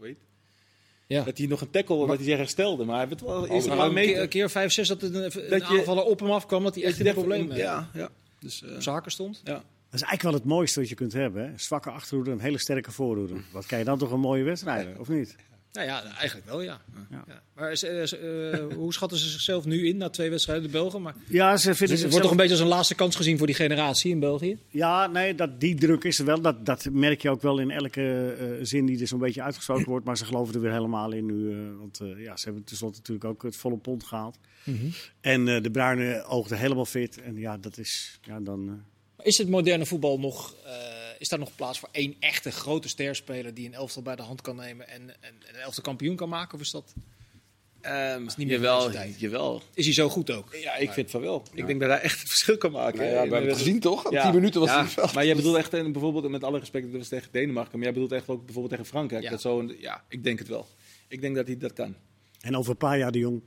[0.00, 0.16] heet
[1.06, 1.22] Ja.
[1.24, 2.84] Dat hij nog een tackle, wat hij zich herstelde.
[2.84, 4.22] Maar hij werd wel eerst Maar een een paar keer, meter.
[4.22, 7.00] een keer vijf, zes dat een, een Dat je- op hem afkwam, dat hij echt
[7.00, 8.08] een probleem eh, Ja, ja.
[8.40, 9.40] Dus, eh, op zaken stond.
[9.44, 9.52] ja.
[9.90, 11.42] Dat is eigenlijk wel het mooiste wat je kunt hebben.
[11.46, 11.58] Hè?
[11.58, 13.34] Zwakke achterhoede en een hele sterke voorhoede.
[13.52, 15.36] Wat kan je dan toch een mooie wedstrijd, of niet?
[15.76, 16.80] Nou ja, eigenlijk wel, ja.
[17.10, 17.24] Ja.
[17.28, 17.42] ja.
[17.54, 18.14] Maar is, eh, is,
[18.74, 21.02] hoe schatten ze zichzelf nu in na twee wedstrijden, de Belgen?
[21.02, 23.38] Maar Ja, ze vinden het zichzelf- wordt toch een beetje als een laatste kans gezien
[23.38, 24.58] voor die generatie in België?
[24.68, 26.40] Ja, nee, dat, die druk is er wel.
[26.40, 29.84] Dat, dat merk je ook wel in elke eh, zin die er zo'n beetje uitgesproken
[29.88, 30.06] wordt.
[30.06, 31.50] Maar ze geloven er weer helemaal in nu.
[31.52, 34.38] eh, want ja, ze hebben tenslotte natuurlijk ook het volle pond gehaald.
[35.20, 37.20] En eh, de Bruine oogde helemaal fit.
[37.22, 38.18] En ja, dat is...
[38.22, 38.82] Ja, dan,
[39.22, 40.54] Is het moderne voetbal nog,
[41.18, 44.40] is daar nog plaats voor één echte grote sterspeler die een elftal bij de hand
[44.40, 46.54] kan nemen en, en, en een elftal kampioen kan maken?
[46.54, 46.94] Of is dat,
[47.80, 48.48] Ehm, niet meer
[49.18, 50.54] jawel, is hij zo goed ook?
[50.54, 51.42] Ja, ik vind van wel.
[51.54, 52.98] Ik denk dat hij echt het verschil kan maken.
[52.98, 54.10] Nou ja, we hebben het gezien toch?
[54.10, 55.12] Ja, 10 minuten was ja, hij het veld.
[55.12, 57.72] Maar jij bedoelt echt, en bijvoorbeeld met alle respect, dat was tegen Denemarken.
[57.72, 59.22] Maar jij bedoelt echt ook bijvoorbeeld tegen Frankrijk.
[59.22, 59.30] Ja.
[59.30, 60.66] Dat zo, een- ja, ik denk het wel.
[61.08, 61.94] Ik denk dat hij dat kan.
[62.40, 63.42] en over een paar jaar de Jong.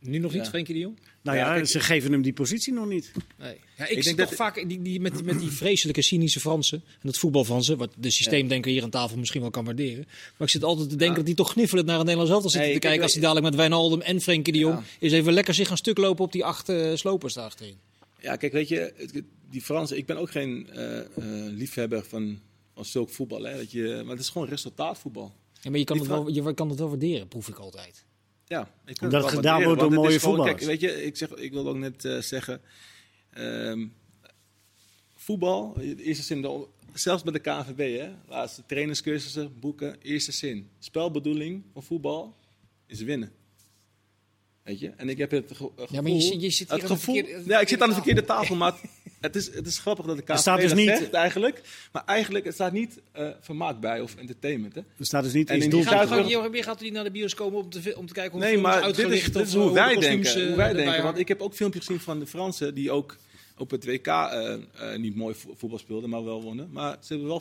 [0.00, 0.48] Nu nog niet, Ja.
[0.48, 0.98] Frenkie de Jong?
[1.26, 3.12] Nou Ja, ze geven hem die positie nog niet.
[3.38, 3.56] Nee.
[3.76, 6.82] Ja, ik, denk toch dat- vaak die, die, met, die- met die vreselijke cynische Fransen
[7.00, 10.04] en het voetbal van ze, wat de systeemdenker hier aan tafel misschien wel kan waarderen.
[10.06, 12.70] Maar ik zit altijd te denken dat die toch gniffelend naar een Nederlands elftal zitten
[12.70, 14.84] Nee, te kijken als die dadelijk met Wijnaldum en Frenkie de Jong Ja.
[14.98, 17.76] eens even lekker zich gaan stuk lopen op die acht eh, slopers daar achterin.
[18.20, 18.92] Ja, kijk, weet je,
[19.50, 21.04] die Fransen, ik ben ook geen eh, eh,
[21.52, 22.40] liefhebber van,
[22.74, 23.42] van zulk voetbal.
[23.42, 25.32] Hè, dat je, maar het is gewoon resultaatvoetbal.
[25.60, 28.04] Ja, maar je kan, Die het wel, je kan het wel waarderen, proef ik altijd.
[28.48, 30.64] Ja, ik Omdat het gedaan wordt door mooie voetballers.
[30.64, 32.60] Kijk, weet je, ik, zeg, ik wil ook net eh, zeggen,
[33.32, 33.86] ehm,
[35.14, 40.68] voetbal, eerste zin, de- zelfs bij de KNVB, hè, laatste trainerscursussen, boeken, eerste zin.
[40.78, 42.36] Spelbedoeling van voetbal
[42.86, 43.32] is winnen.
[44.62, 44.88] Weet je?
[44.96, 45.86] En ik heb het ge- gevoel...
[45.90, 47.82] Ja, maar je zit- je zit hier het aan de gevoel, verkeerde- ja, ik zit
[47.82, 48.74] aan de verkeerde tafel, maar
[49.20, 51.60] het is, het is grappig dat de KNVB staat dus dat niet- zegt eigenlijk.
[51.92, 54.74] Maar eigenlijk, het staat niet eh, vermaak bij of entertainment.
[54.74, 54.80] Hè?
[54.98, 55.80] Er staat dus niet En in doel.
[55.80, 58.32] die Gaat, gaat, je gaat er niet naar de bioscoop om te, om te kijken
[58.32, 60.40] hoe Nee, maar dit is, dit is of, hoe eh, wij kostuums, denken.
[60.42, 61.02] eh, Hoe wij denken.
[61.02, 63.16] Want ik heb ook filmpjes gezien van de Fransen die ook
[63.58, 64.60] op het WK eh, eh,
[64.98, 66.68] niet mooi vo- voetbal speelden, maar wel wonnen.
[66.72, 67.40] Maar ze hebben wel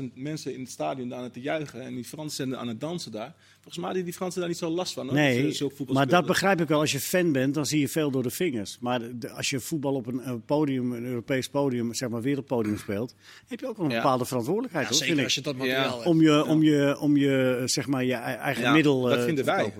[0.00, 1.80] 50.000 mensen in het stadion aan het te juichen.
[1.80, 3.34] En die Fransen zijn aan het dansen daar.
[3.54, 5.06] Volgens mij hadden die Fransen daar niet zo last van.
[5.06, 6.80] Hoor, Nee, ze zulk voetbal maar dat begrijp ik wel.
[6.80, 8.78] Als je fan bent, dan zie je veel door de vingers.
[8.80, 13.14] Maar de- als je voetbal op een, podium, een Europees podium, zeg maar wereldpodium speelt,
[13.46, 13.96] heb je ook wel een Ja.
[14.02, 14.84] bepaalde verantwoordelijkheid.
[14.84, 15.94] Ja, hoor, zeker vind als je dat materiaal Ja.
[15.94, 16.06] hebt.
[16.06, 19.24] Om je, om je, om je, zeg maar, je ei- eigen Ja, middel dat eh,
[19.24, 19.72] vinden te wij.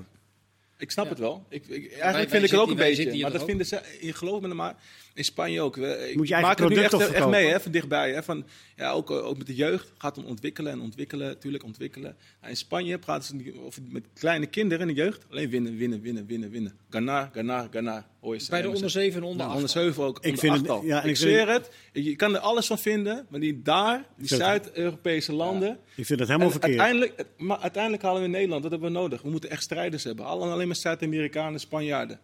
[0.78, 1.10] Ik snap Ja.
[1.10, 1.46] het wel.
[1.48, 3.20] Ik, ik, eigenlijk wij vind ik het ook een beetje.
[3.22, 4.76] Maar dat vinden ze, je gelooft me maar,
[5.14, 5.76] in Spanje ook.
[5.76, 8.12] Ik Moet je maak het nu echt, mee, hè, van dichtbij.
[8.12, 8.44] Hè, van,
[8.76, 12.16] ja, ook, eh, ook met de jeugd gaat om ontwikkelen en ontwikkelen, natuurlijk ontwikkelen.
[12.40, 15.24] Nou, in Spanje praten ze niet over, met kleine kinderen in de jeugd.
[15.30, 16.72] Alleen winnen, winnen, winnen, winnen, winnen.
[16.90, 18.04] Ganar, ganar, ganar.
[18.20, 19.46] Hoor je ze Bij de onder 7 en onder.
[19.46, 19.54] 8.
[19.54, 20.84] onder 7 ook, Ik vind 8 het- al.
[20.84, 21.70] ja, en ik ik zweer het.
[21.92, 25.78] Je kan er alles van vinden, maar die daar, die Zuid-Europese landen...
[25.94, 26.78] Ik vind het helemaal verkeerd.
[26.80, 29.22] Uiteindelijk, maar uiteindelijk halen we in Nederland, dat hebben we nodig.
[29.22, 30.24] We moeten echt strijders hebben.
[30.24, 32.20] Alleen, alleen maar Zuid-Amerikanen, Spanjaarden.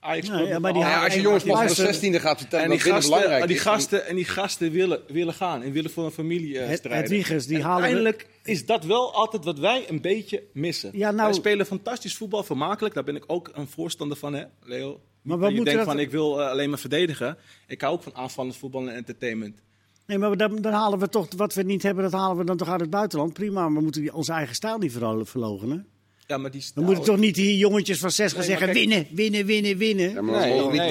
[0.00, 2.20] Ajax Ja, maar die Ja, als je en- jongens en- pas van de luister, 16e
[2.20, 3.62] gaat vertellen en dat die gasten, belangrijk die is.
[3.62, 7.10] gasten, en die gasten willen, willen gaan en willen voor een familie eh, Het- strijden.
[7.10, 7.24] Die
[7.56, 10.90] En halen Uiteindelijk is dat wel altijd wat wij een beetje missen.
[10.92, 12.94] Ja, nou- Wij spelen fantastisch voetbal, vermakelijk.
[12.94, 15.00] Daar ben ik ook een voorstander van, hè, Leo.
[15.22, 17.36] Maar wat je moet denkt dat- van ik wil eh, alleen maar verdedigen.
[17.66, 19.62] Ik hou ook van aanvallend voetbal en entertainment.
[20.06, 22.56] Nee, maar dan, dan halen we toch wat we niet hebben, dat halen we dan
[22.56, 23.32] toch uit het buitenland.
[23.32, 25.86] Prima, maar we moeten die- onze eigen stijl niet verlo- verloochenen.
[26.28, 29.06] Ja, maar die moeten toch niet die jongetjes van zes gaan Nee, zeggen kijk- winnen,
[29.12, 30.10] winnen, winnen, winnen.
[30.12, 30.90] Ja, maar dat Nee, niet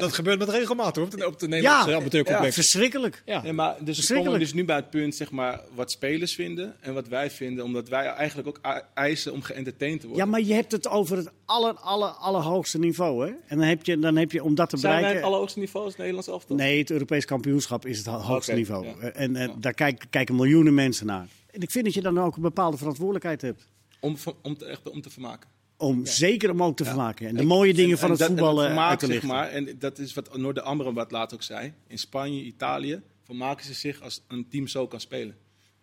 [0.00, 1.96] nee, gebeurt met regelmaat hoor, op de, op de Nederlandse Ja.
[1.96, 2.54] amateurcomplex.
[2.54, 3.22] Verschrikkelijk.
[3.26, 3.40] Ja.
[3.44, 6.74] Ja, maar dus we komen dus nu bij het punt, zeg maar, wat spelers vinden
[6.80, 8.60] en wat wij vinden, omdat wij eigenlijk ook
[8.94, 10.24] eisen om geëntertained te worden.
[10.24, 13.32] Ja, maar je hebt het over het aller, aller, allerhoogste niveau, hè?
[13.46, 15.16] En dan heb je, dan heb je om dat te Zijn wij bereiken...
[15.22, 16.56] het allerhoogste niveau als Nederlands elftal?
[16.56, 18.86] Nee, het Europees kampioenschap is het ho- hoogste niveau.
[18.86, 19.08] ja.
[19.10, 19.54] En Ja.
[19.58, 21.26] daar kijken, kijken miljoenen mensen naar.
[21.50, 23.66] En ik vind dat je dan ook een bepaalde verantwoordelijkheid hebt.
[24.00, 25.48] Om, om, te, echt, om te vermaken.
[25.76, 27.26] Om zeker om ook te vermaken.
[27.26, 29.14] En de mooie dingen en- van en het dat- en voetballen vermaak, uit te zeg
[29.14, 29.30] lichten.
[29.34, 31.72] maar, En dat is wat Noorde Amrabat laat ook zei.
[31.86, 35.36] In Spanje, Italië, vermaken ze zich als een team zo kan spelen.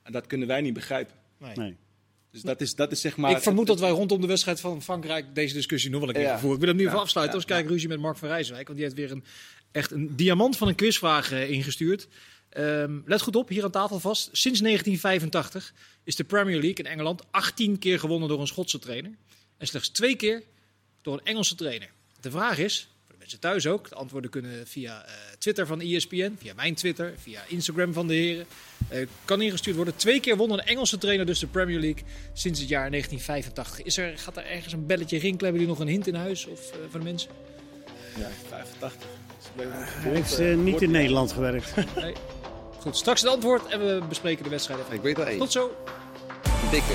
[0.04, 1.16] En dat kunnen wij niet begrijpen.
[1.56, 1.76] Nee.
[2.32, 3.32] Dus dat is, dat is zeg maar...
[3.32, 6.24] ik vermoed dat wij rondom de wedstrijd van Frankrijk deze discussie nog wel een keer
[6.24, 6.40] Ja.
[6.40, 6.54] voeren.
[6.54, 6.90] Ik wil hem nu Ja.
[6.90, 7.38] even afsluiten.
[7.38, 7.44] Ja.
[7.44, 8.68] Als ik kijk ruzie met Mark van Rijswijk.
[8.68, 9.24] Want die heeft weer een,
[9.72, 12.08] echt een diamant van een quizvraag eh, ingestuurd.
[12.56, 14.30] Ehm, let goed op, hier aan tafel vast.
[14.32, 19.12] Sinds 1985 is de Premier League in Engeland 18 keer gewonnen door een Schotse trainer.
[19.58, 20.44] En slechts twee keer
[21.02, 21.90] door een Engelse trainer.
[22.22, 25.82] De vraag is, voor de mensen thuis ook, de antwoorden kunnen via eh, Twitter van
[25.82, 28.46] ESPN, via mijn Twitter, via Instagram van de heren.
[28.90, 29.96] eh, kan ingestuurd worden.
[29.96, 33.86] Twee keer won een Engelse trainer dus de Premier League sinds het jaar 1985.
[33.86, 35.44] Is er, gaat er ergens een belletje rinkelen?
[35.44, 37.32] Hebben jullie nog een hint in huis of eh, voor de mensen?
[38.18, 39.25] Ja, 85.
[39.56, 41.74] Hij heeft eh, niet in Nederland gewerkt.
[41.96, 42.14] Nee.
[42.80, 44.94] Goed, straks het antwoord en we bespreken de wedstrijd even.
[44.94, 45.38] Ik weet er één.
[45.38, 45.72] Tot zo.
[46.72, 46.94] Dikke.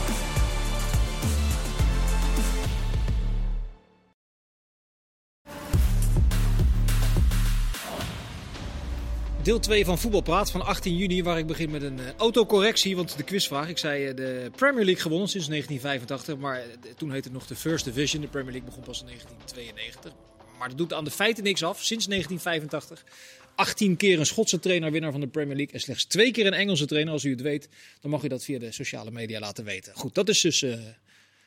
[9.43, 12.97] Deel 2 van Voetbalpraat van 18 juni, waar ik begin met een eh, autocorrectie.
[12.97, 16.37] Want de quizvraag, ik zei eh, de Premier League gewonnen sinds 1985.
[16.37, 16.63] Maar
[16.97, 18.23] toen heette het nog de First Division.
[18.23, 20.30] De Premier League begon pas in 1992.
[20.61, 21.83] Maar dat doet aan de feiten niks af.
[21.85, 23.05] Sinds 1985.
[23.55, 25.75] 18 keer een Schotse trainer winnaar van de Premier League.
[25.75, 27.13] En slechts twee keer een Engelse trainer.
[27.13, 27.69] Als u het weet,
[28.01, 29.93] dan mag u dat via de sociale media laten weten.
[29.95, 30.79] Goed, dat is dus eh,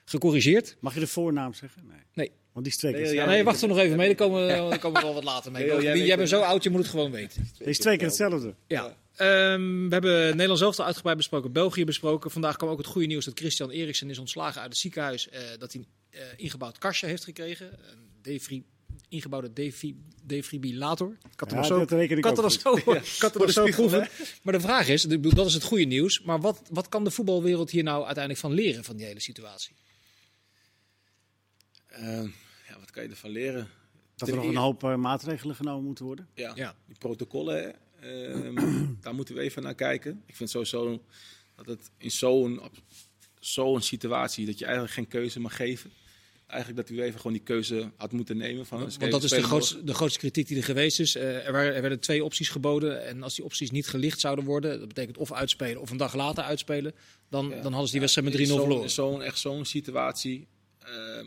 [0.06, 0.76] gecorrigeerd.
[0.80, 1.82] Mag je de voornaam zeggen?
[1.88, 1.99] Nee.
[2.13, 2.32] Nee.
[2.54, 3.36] Want die is twee keer Nee, hetzelfde.
[3.36, 4.08] nee, wacht er nog even mee.
[4.08, 5.65] Daar komen, we- daar komen we wel wat later mee.
[5.65, 6.30] Leo, jij bent het.
[6.30, 7.49] zo oud, je moet het gewoon weten.
[7.58, 8.54] Die is twee keer hetzelfde.
[8.67, 8.97] Ja.
[9.15, 12.32] Ehm, we hebben Nederland zelf al uitgebreid besproken, België besproken.
[12.32, 15.30] Vandaag kwam ook het goede nieuws dat Christian Eriksen is ontslagen uit het ziekenhuis.
[15.30, 15.88] eh, dat hij een
[16.19, 17.67] eh, ingebouwd kastje heeft gekregen.
[17.91, 18.63] Een defri
[19.13, 21.17] ingebouwde defi defibrillator.
[21.32, 21.88] Ik had er nog zo, er
[23.58, 24.10] er proeven.
[24.41, 26.21] Maar de vraag is, ik bedoel, dat is het goede nieuws.
[26.21, 29.76] Maar wat, wat kan de voetbalwereld hier nou uiteindelijk van leren van die hele situatie?
[31.88, 32.28] Ehm,
[32.67, 33.67] ja, wat kan je ervan leren?
[34.15, 36.28] Dat er nog een hoop eh, maatregelen genomen moeten worden.
[36.34, 36.76] Ja, Ja.
[36.88, 38.56] die protocollen, ehm,
[39.02, 40.23] daar moeten we even naar kijken.
[40.26, 41.04] Ik vind sowieso
[41.56, 42.62] dat het in zo'n
[43.39, 45.91] zo'n situatie dat je eigenlijk geen keuze mag geven.
[46.53, 48.65] Eigenlijk dat u even gewoon die keuze had moeten nemen.
[48.65, 51.15] Van, Want dat is de grootste, de grootste kritiek die er geweest is.
[51.15, 53.05] Eh, er, waren, er werden twee opties geboden.
[53.05, 56.15] En als die opties niet gelicht zouden worden, dat betekent of uitspelen of een dag
[56.15, 56.93] later uitspelen,
[57.29, 58.89] dan, dan hadden ze die wedstrijd met 3-0 verloren.
[58.89, 60.47] Zo'n echt zo'n situatie
[60.79, 61.25] ehm,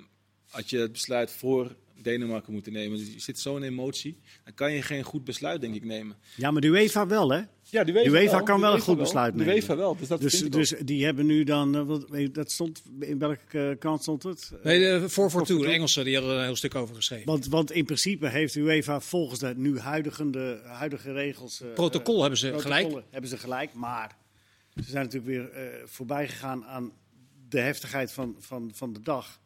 [0.49, 1.77] had je het besluit voor
[2.11, 2.99] Denemarken moeten nemen.
[2.99, 6.17] Dus je zit zo in emotie, dan kan je geen goed besluit denk ik nemen.
[6.37, 7.41] Ja, maar de UEFA wel, hè?
[7.71, 9.55] Ja, de UEFA kan wel een goed besluit De nemen.
[9.55, 12.51] UEFA wel, dus dat Dus, dus die hebben nu dan, eh, wat- weet je, dat
[12.51, 14.51] stond, in welke eh, kant stond het?
[14.63, 15.73] Nee, de 442, de 442.
[15.75, 17.27] Engelsen, die hadden er een heel stuk over geschreven.
[17.27, 21.61] Want, want in principe heeft de UEFA volgens de nu huidige, huidige regels...
[21.61, 22.93] eh, Protocol hebben ze gelijk.
[23.11, 24.17] Hebben ze gelijk, maar
[24.75, 26.93] ze zijn natuurlijk weer eh, voorbij gegaan aan
[27.49, 29.41] de heftigheid van, van, van de dag.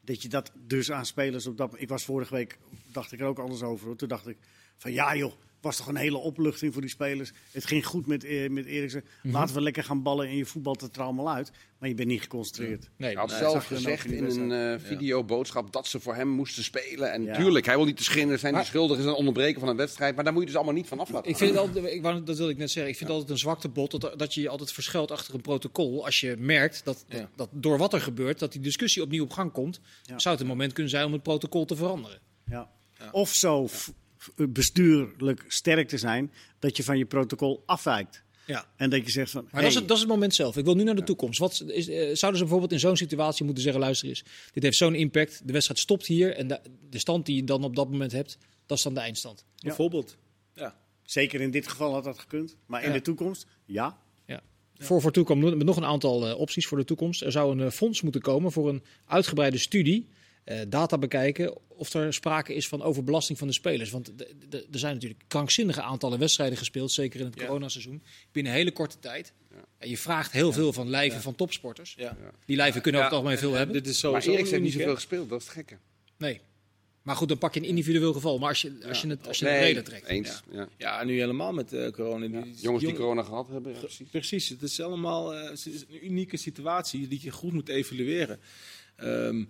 [0.00, 1.74] Dat je dat dus aan spelers op dat...
[1.76, 2.58] Ik was vorige week,
[2.92, 3.86] dacht ik er ook anders over.
[3.86, 3.96] hoor.
[3.96, 4.36] Toen dacht ik
[4.76, 7.32] van ja joh, was toch een hele opluchting voor die spelers.
[7.50, 9.04] Het ging goed met, eh, met Eriksen.
[9.22, 9.34] Mhm.
[9.34, 11.50] Laten we lekker gaan ballen en je voetbalt het er allemaal uit.
[11.78, 12.88] Maar je bent niet geconcentreerd.
[12.96, 16.64] Nee, Hij had Nee, zelf gezegd in een eh, videoboodschap dat ze voor hem moesten
[16.64, 17.12] spelen.
[17.12, 17.34] En Ja.
[17.36, 19.76] tuurlijk, hij wil niet de schinder zijn die schuldig is aan het onderbreken van een
[19.76, 20.14] wedstrijd.
[20.14, 22.02] Maar daar moet je dus allemaal niet van af laten Ik vind het altijd, ik
[22.02, 22.90] dat wilde ik net zeggen.
[22.92, 26.04] Ik vind het altijd een zwaktebod dat, dat je je altijd verschuilt achter een protocol.
[26.04, 27.30] Als je merkt dat, dat, Ja.
[27.36, 30.18] dat door wat er gebeurt, dat die discussie opnieuw op gang komt, Ja.
[30.18, 32.18] zou het een moment kunnen zijn om het protocol te veranderen.
[32.46, 32.70] Ja.
[33.12, 33.68] Of zo
[34.36, 38.22] bestuurlijk sterk te zijn dat je van je protocol afwijkt.
[38.46, 38.66] Ja.
[38.76, 39.48] En dat je zegt van.
[39.50, 40.56] Maar dat, is het, dat is het moment zelf.
[40.56, 41.38] Ik wil nu naar de toekomst.
[41.38, 44.76] Wat is, eh, zouden ze bijvoorbeeld in zo'n situatie moeten zeggen: luister eens, dit heeft
[44.76, 45.40] zo'n impact.
[45.44, 48.38] De wedstrijd stopt hier en de, de stand die je dan op dat moment hebt,
[48.66, 49.44] dat is dan de eindstand.
[49.62, 50.16] Bijvoorbeeld.
[50.54, 50.76] Ja.
[51.02, 52.56] Zeker in dit geval had dat gekund.
[52.66, 52.94] Maar in Ja.
[52.94, 53.98] de toekomst, ja.
[54.26, 54.42] Ja.
[54.78, 57.22] Voor, voor toekomst, nog een aantal eh, opties voor de toekomst.
[57.22, 60.08] Er zou een eh, fonds moeten komen voor een uitgebreide studie.
[60.50, 63.90] Eh, data bekijken of er sprake is van overbelasting van de spelers.
[63.90, 64.12] Want
[64.50, 67.46] er zijn natuurlijk krankzinnige aantallen wedstrijden gespeeld, zeker in het Ja.
[67.46, 69.32] coronaseizoen, binnen een hele korte tijd.
[69.78, 71.94] En je vraagt heel veel van lijven van topsporters.
[71.98, 72.16] Ja.
[72.44, 73.82] Die lijven kunnen over het algemeen veel en hebben.
[73.82, 75.76] Dit is Maar Eriksen heeft niet zoveel gespeeld, dat is het gekke.
[76.16, 76.40] Nee.
[77.02, 78.38] Maar goed, dan pak je een individueel geval.
[78.38, 79.62] Maar als je, als je het, als je het Nee.
[79.62, 80.06] breder trekt.
[80.06, 80.42] Eens.
[80.52, 80.68] Ja.
[80.78, 82.26] Ja, nu helemaal met eh, corona.
[82.26, 83.72] Die- die- Jongens die corona gehad hebben.
[83.72, 84.08] ja, precies.
[84.08, 88.38] Precies, het is allemaal eh, het is een unieke situatie die je goed moet evalueren.
[88.96, 89.44] Ehm,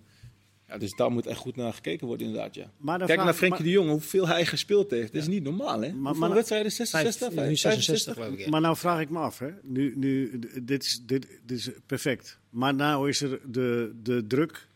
[0.71, 2.55] ja, dus daar moet echt goed naar gekeken worden, inderdaad.
[2.55, 2.71] Ja.
[2.77, 5.13] Maar Kijk vraag- naar Frenkie de Jong, hoeveel hij gespeeld heeft.
[5.13, 5.93] Dat is niet normaal, hè?
[5.93, 6.71] Maar- maar- wedstrijden?
[6.71, 7.33] 66?
[7.33, 8.39] Ja, nu 66 geloof ik.
[8.39, 8.49] ja.
[8.49, 9.49] Maar nou vraag ik me af, hè.
[9.63, 12.39] Nu, nu, dit, is, dit, dit is perfect.
[12.49, 14.67] Maar nou is er de, de druk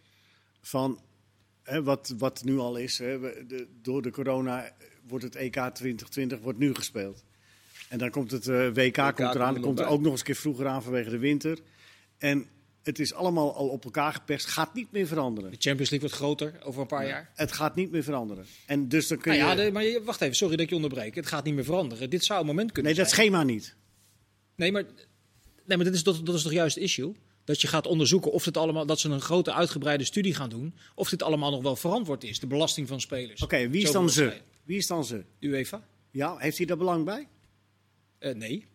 [0.61, 0.99] van
[1.63, 2.97] hè, wat, wat nu al is.
[2.97, 3.19] Hè.
[3.47, 4.71] De- door de corona
[5.07, 7.23] wordt het EK 2020 wordt nu gespeeld.
[7.89, 9.47] En dan komt het eh, WK, komt komt eraan.
[9.47, 11.57] er Dan komt er ook nog eens een keer vroeger aan vanwege de winter.
[12.17, 12.45] En
[12.85, 14.45] het is allemaal al op elkaar geperst.
[14.45, 15.51] Gaat niet meer veranderen.
[15.51, 17.31] De Champions League wordt groter over een paar jaar.
[17.35, 18.45] Het gaat niet meer veranderen.
[18.65, 19.57] En dus dan kun Nou je...
[19.57, 21.15] ja, de- maar je- wacht even, sorry dat ik je onderbreek.
[21.15, 22.09] Het gaat niet meer veranderen.
[22.09, 23.75] Dit zou een moment kunnen nee, dat schema niet.
[24.55, 24.83] Nee, maar,
[25.65, 27.15] nee, maar dat, is, dat, dat is toch juist het issue?
[27.43, 30.73] Dat je gaat onderzoeken of dit allemaal, dat ze een grote uitgebreide studie gaan doen.
[30.95, 33.41] Of dit allemaal nog wel verantwoord is, de belasting van spelers.
[33.43, 34.41] Oké, wie is dan ze?
[34.63, 35.23] Wie is dan ze?
[35.39, 35.87] UEFA?
[36.11, 37.27] Ja, heeft hij daar belang bij?
[38.17, 38.65] Eh, nee.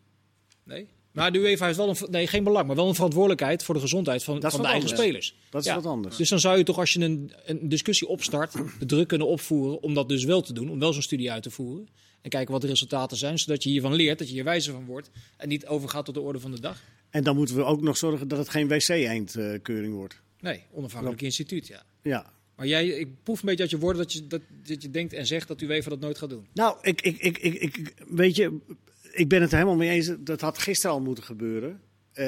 [0.63, 0.89] Nee.
[1.13, 3.81] Maar de UEFA heeft wel een, nee, geen belang, maar wel een verantwoordelijkheid voor de
[3.81, 5.01] gezondheid van, van de eigen anders.
[5.01, 5.35] spelers.
[5.51, 5.75] Dat is Ja.
[5.75, 6.17] wat anders.
[6.17, 9.83] Dus dan zou je toch, als je een, een discussie opstart, de druk kunnen opvoeren
[9.83, 11.89] om dat dus wel te doen, om wel zo'n studie uit te voeren.
[12.23, 14.85] En kijken wat de resultaten zijn, zodat je hiervan leert, dat je hier wijzer van
[14.85, 16.83] wordt en niet overgaat tot de orde van de dag.
[17.11, 20.21] En dan moeten we ook nog zorgen dat het geen wc-eendkeuring wordt.
[20.41, 21.83] Nee, onafhankelijk instituut, ja.
[22.03, 22.33] Ja.
[22.57, 25.13] Maar jij, ik proef een beetje uit je woorden dat je, dat, dat je denkt
[25.13, 26.47] en zegt dat UEFA dat nooit gaat doen.
[26.55, 28.59] Nou, ik, ik, ik, ik, weet je,
[29.11, 30.13] ik ben het er helemaal mee eens.
[30.19, 31.81] Dat had gisteren al moeten gebeuren.
[32.13, 32.27] Eh,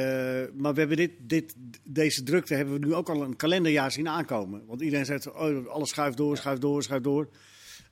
[0.54, 4.08] maar we hebben dit, dit, deze drukte hebben we nu ook al een kalenderjaar zien
[4.08, 4.62] aankomen.
[4.66, 7.28] Want iedereen zegt, oh, alles schuift door, schuift door, schuift door.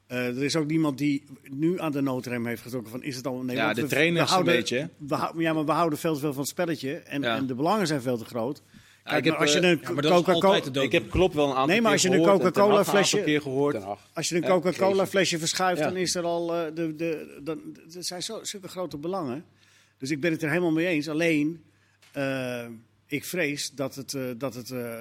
[0.06, 3.26] Eh, er is ook niemand die nu aan de noodrem heeft getrokken van is het
[3.26, 4.88] al nee, Ja, de trainers we houden, een beetje?
[4.98, 7.36] We ja, maar we houden veel te veel van het spelletje en, Ja.
[7.36, 8.62] en de belangen zijn veel te groot.
[9.10, 10.82] Kijk, ik heb, maar als je eh, een Ja, Coca-Cola.
[10.82, 13.40] Ik heb klopt wel een aantal Nee, maar als je een Coca-Cola flesje-.
[14.14, 15.86] Als je een Coca-Cola flesje verschuift, Ja.
[15.86, 17.60] dan is er al eh, de, de, dan,
[17.94, 19.44] er zijn zo, zulke grote belangen.
[19.98, 21.08] Dus ik ben het er helemaal mee eens.
[21.08, 21.62] Alleen,
[22.12, 22.66] eh,
[23.10, 24.98] ik vrees dat het, eh, dat het, eh,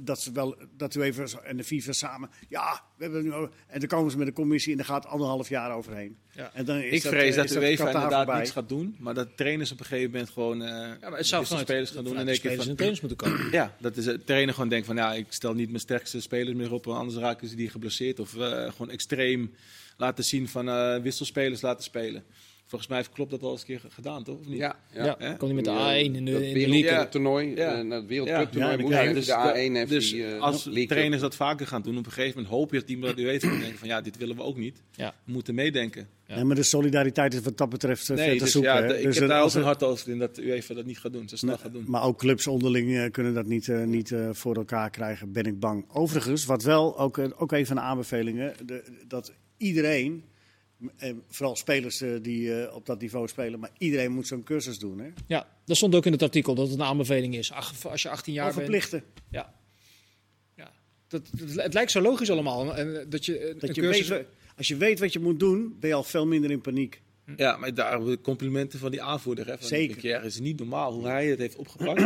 [0.00, 3.32] dat ze wel, dat u even en de FIFA samen, ja, we hebben nu
[3.66, 6.16] en dan komen ze met een commissie en daar gaat anderhalf jaar overheen.
[6.32, 6.50] Ja.
[6.54, 8.38] En dan is Ik dat, vrees eh, dat is de UEFA inderdaad voorbij.
[8.38, 10.62] niets gaat doen, maar dat trainers op een gegeven moment gewoon.
[10.62, 13.00] eh Ja, maar het zou vanuit, spelers gaan doen en de spelers van, en trainers
[13.00, 13.50] moeten komen.
[13.50, 16.56] Ja, dat is het trainer gewoon denkt van ja, ik stel niet mijn sterkste spelers
[16.56, 18.20] meer op, want anders raken ze die geblesseerd.
[18.20, 19.54] Of eh, gewoon extreem
[19.96, 22.24] laten zien van eh, wisselspelers laten spelen.
[22.68, 24.38] Volgens mij klopt dat wel eens een keer gedaan, toch?
[24.38, 24.58] Of niet?
[24.58, 25.16] Ja, ja.
[25.18, 26.82] Ja, kon hij met de Ja, A1 in de, dat in de league.
[26.82, 27.74] wereldtoernooi, Ja.
[27.78, 28.06] eh, naar het Ja.
[28.08, 31.20] wereldcuptoernooi Ja, moet ja, hij dus de A1 heeft dus die, eh, als League trainers
[31.22, 33.58] dat vaker gaan doen, op een gegeven moment hoop je dat die dat u even
[33.60, 34.82] denken van ja, dit willen we ook niet.
[34.92, 35.14] Ja.
[35.24, 36.08] We moeten meedenken.
[36.26, 36.44] Ja.
[36.44, 38.72] Maar de solidariteit is wat dat betreft uh, Nee, ver te dus zoeken.
[38.74, 40.74] ja, de- ik Dus heb daar ook een het- hart over in dat u even
[40.74, 41.84] dat niet gaat doen, zo snel gaat doen.
[41.86, 45.44] Maar ook clubs onderling eh, kunnen dat niet, eh, niet eh, voor elkaar krijgen, ben
[45.44, 45.84] ik bang.
[45.92, 50.24] Overigens, wat wel, ook, eh, ook even een aanbevelingen, de, dat iedereen,
[50.96, 54.78] eh, vooral spelers eh, die eh, op dat niveau spelen, maar iedereen moet zo'n cursus
[54.78, 54.98] doen.
[54.98, 55.08] Hè?
[55.26, 57.52] Ja, dat stond ook in het artikel dat het een aanbeveling is.
[57.52, 58.64] Ach, als je 18 jaar Of bent.
[58.66, 59.04] verplichten.
[59.30, 59.54] Ja.
[60.56, 60.72] ja.
[61.08, 62.76] Dat, dat- het lijkt zo logisch allemaal.
[62.76, 65.40] En, eh, dat je, Dat een je cursus- weet, als je weet wat je moet
[65.40, 67.02] doen, ben je al veel minder in paniek.
[67.36, 69.46] Ja, maar daar complimenten van die aanvoerder.
[69.46, 70.14] Hè, van Zeker.
[70.14, 72.00] Het is niet normaal hoe hij het heeft opgepakt.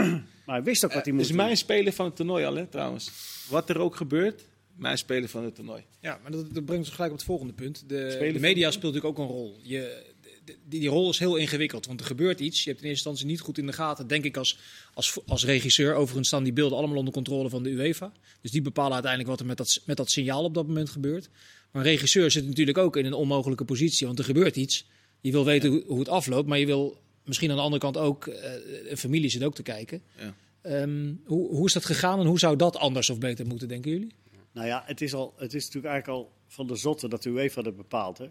[0.46, 1.44] Maar hij wist ook wat hij Het moest is doen.
[1.44, 3.11] mijn speler van het toernooi al, hè, trouwens.
[3.48, 4.44] Wat er ook gebeurt,
[4.76, 5.82] mijn speler van het toernooi.
[6.00, 7.85] Ja, maar dat, dat brengt ons gelijk op het volgende punt.
[7.88, 9.58] De, de media speelt natuurlijk ook een rol.
[9.62, 10.02] Je,
[10.44, 12.64] de- die, die rol is heel ingewikkeld, want er gebeurt iets.
[12.64, 14.58] Je hebt in eerste instantie niet goed in de gaten, denk ik als,
[14.94, 15.94] als, als regisseur.
[15.94, 18.12] Overigens staan die beelden allemaal onder controle van de UEFA.
[18.40, 21.28] Dus die bepalen uiteindelijk wat er met dat, met dat signaal op dat moment gebeurt.
[21.70, 24.87] Maar een regisseur zit natuurlijk ook in een onmogelijke positie, want er gebeurt iets.
[25.20, 27.96] Je wil weten hoe, hoe het afloopt, maar je wil misschien aan de andere kant
[27.96, 28.52] ook, eh,
[28.90, 30.02] een familie zit ook te kijken.
[30.18, 30.35] Ja.
[30.62, 33.90] Ehm, hoe, hoe is dat gegaan en hoe zou dat anders of beter moeten, denken
[33.90, 34.12] jullie?
[34.53, 37.31] Nou ja, het is, al, het is natuurlijk eigenlijk al van de zotte dat de
[37.31, 38.19] UEFA dat bepaalt.
[38.19, 38.27] Hè?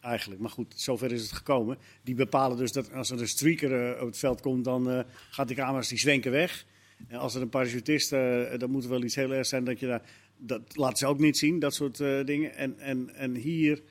[0.00, 0.40] Eigenlijk.
[0.40, 1.78] Maar goed, zover is het gekomen.
[2.02, 5.00] Die bepalen dus dat als er een streaker eh, op het veld komt, dan eh
[5.30, 6.66] gaat die camera's die zwenken weg.
[7.08, 9.80] En als er een parachutist, eh, dan moet er wel iets heel erg zijn dat
[9.80, 10.02] je daar.
[10.38, 12.54] Dat laten ze ook niet zien, dat soort dingen.
[12.54, 13.82] En, en, en hier,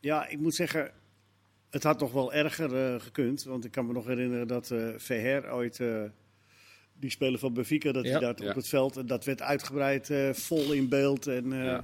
[0.00, 0.92] ja, ik moet zeggen,
[1.70, 3.44] het had nog wel erger gekund.
[3.44, 5.80] Want ik kan me nog herinneren dat Verher ooit,
[7.00, 8.10] die speler van Benfica, dat Ja.
[8.10, 8.48] hij daar Ja.
[8.48, 11.26] op het veld, en dat werd uitgebreid eh, vol in beeld.
[11.26, 11.74] En eh, Ja.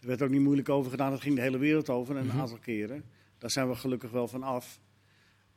[0.00, 1.10] er werd ook niet moeilijk over gedaan.
[1.10, 2.40] Dat ging de hele wereld over en een Mhm.
[2.40, 3.04] aantal keren.
[3.38, 4.80] Daar zijn we gelukkig wel van af.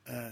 [0.04, 0.26] Eh,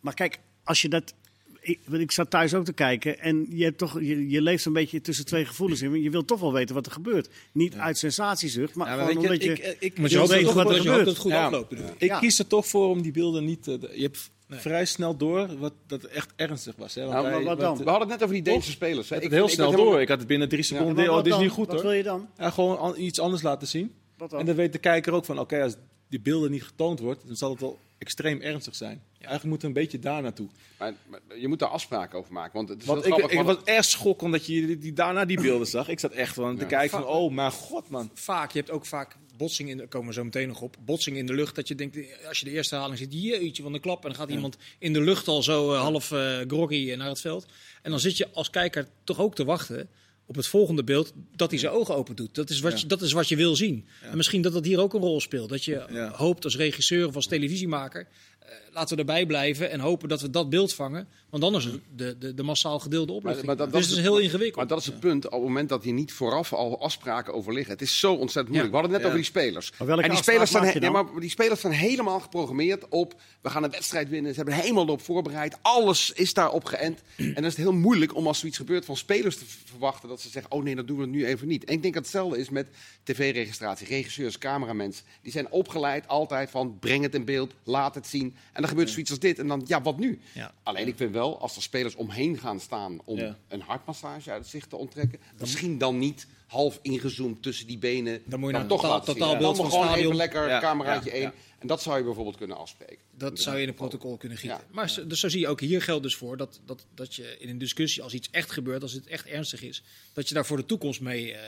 [0.00, 1.14] maar kijk, als je dat.
[1.62, 4.64] Ik, want ik zat thuis ook te kijken en je, hebt toch, je, je leeft
[4.64, 6.02] een beetje tussen twee gevoelens in.
[6.02, 7.28] Je wilt toch wel weten wat er gebeurt.
[7.52, 9.52] Niet uit sensatiezucht, maar gewoon je, omdat je...
[9.52, 11.06] ik, ik, Maar je wat er hoopt dat gebeurt.
[11.06, 11.44] het goed Ja.
[11.44, 11.72] afloopt.
[11.98, 12.10] ik.
[12.20, 13.90] kies er toch voor om die beelden niet te...
[13.94, 14.58] Je hebt Nee.
[14.60, 16.94] vrij snel door wat, dat echt ernstig was.
[16.94, 17.00] Hè?
[17.00, 17.76] Want Nou, wij- wat dan?
[17.76, 19.04] We hadden het net over die Deense spelers.
[19.04, 19.14] Ik hè.
[19.14, 19.78] had het Ik heel ik snel door.
[19.78, 20.94] helemaal- Ik had het binnen drie Ja, seconden.
[20.94, 21.84] maar oh, wat dit is niet goed Wat hoor.
[21.84, 22.28] wil je dan?
[22.36, 23.94] Ja, gewoon an- iets anders laten zien.
[24.16, 24.40] Wat dan?
[24.40, 25.76] En dan weet de kijker ook van, oké, als
[26.10, 29.02] die beelden niet getoond wordt, dan zal het wel extreem ernstig zijn.
[29.12, 30.48] Eigenlijk moeten we een beetje daar naartoe.
[30.78, 32.52] Maar, maar je moet daar afspraken over maken.
[32.52, 33.30] Want het is Want ik, grappig.
[33.38, 35.88] ik want- was echt schokkend dat je die, die, daarna die beelden zag.
[35.88, 36.68] Ik zat echt van te Ja.
[36.68, 38.10] kijken van, oh mijn god man.
[38.14, 41.16] Vaak, je hebt ook vaak botsing in, de, komen we zo meteen nog op, botsing
[41.16, 41.54] in de lucht.
[41.54, 44.02] Dat je denkt, als je de eerste haling ziet, jeetje van de klap.
[44.02, 47.20] En dan gaat iemand in de lucht al zo eh, half eh, groggy naar het
[47.20, 47.46] veld.
[47.82, 49.88] En dan zit je als kijker toch ook te wachten
[50.30, 52.34] op het volgende beeld, dat hij zijn ogen open doet.
[52.34, 52.78] Dat is wat, Ja.
[52.78, 53.86] je, dat is wat je wil zien.
[54.02, 55.48] En misschien dat dat hier ook een rol speelt.
[55.48, 58.06] Dat je hoopt als regisseur of als televisiemaker,
[58.38, 61.08] eh, laten we erbij blijven en hopen dat we dat beeld vangen.
[61.30, 63.90] Want anders is het de, de, de massaal gedeelde maar dat- dus dat het is
[63.90, 64.56] is- heel ingewikkeld.
[64.56, 67.52] Maar dat is het punt, op het moment dat hier niet vooraf al afspraken over
[67.52, 67.72] liggen.
[67.72, 68.74] Het is zo ontzettend moeilijk.
[68.74, 68.80] Ja.
[68.80, 69.06] We hadden het net Ja.
[69.06, 69.72] over die spelers.
[69.78, 73.50] Maar welke en die spelers, zijn, nee, maar die spelers zijn helemaal geprogrammeerd op, we
[73.50, 74.30] gaan een wedstrijd winnen.
[74.30, 75.56] Ze hebben er helemaal op voorbereid.
[75.62, 77.02] Alles is daarop geënt.
[77.16, 80.20] En dan is het heel moeilijk om als zoiets gebeurt van spelers te verwachten dat
[80.20, 81.64] ze zeggen, oh nee, dat doen we nu even niet.
[81.64, 82.66] En ik denk dat hetzelfde is met
[83.02, 83.86] tv-registratie.
[83.86, 88.34] Regisseurs, cameramensen, die zijn opgeleid altijd van, breng het in beeld, laat het zien.
[88.52, 89.38] En dan gebeurt zoiets als dit.
[89.38, 90.20] En dan, ja, wat nu?
[90.32, 90.54] Ja.
[90.62, 93.38] Alleen ik vind wel, als er spelers omheen gaan staan om Ja.
[93.48, 98.22] een hartmassage uit het zicht te onttrekken, misschien dan niet half ingezoomd tussen die benen.
[98.26, 100.12] Dan moet je maar naar toch totaal- totaal Dan beeld van gewoon het stadion.
[100.12, 101.22] even lekker Ja, cameraatje ja, één.
[101.24, 101.32] ja.
[101.58, 102.98] En dat zou je bijvoorbeeld kunnen afspreken.
[103.16, 104.58] Dat zou je in een protocol kunnen gieten.
[104.58, 104.64] Ja.
[104.74, 107.36] Maar zo- dus zo zie je ook hier geldt dus voor dat, dat, dat je
[107.38, 110.46] in een discussie, als iets echt gebeurt, als het echt ernstig is, dat je daar
[110.46, 111.40] voor de toekomst mee, eh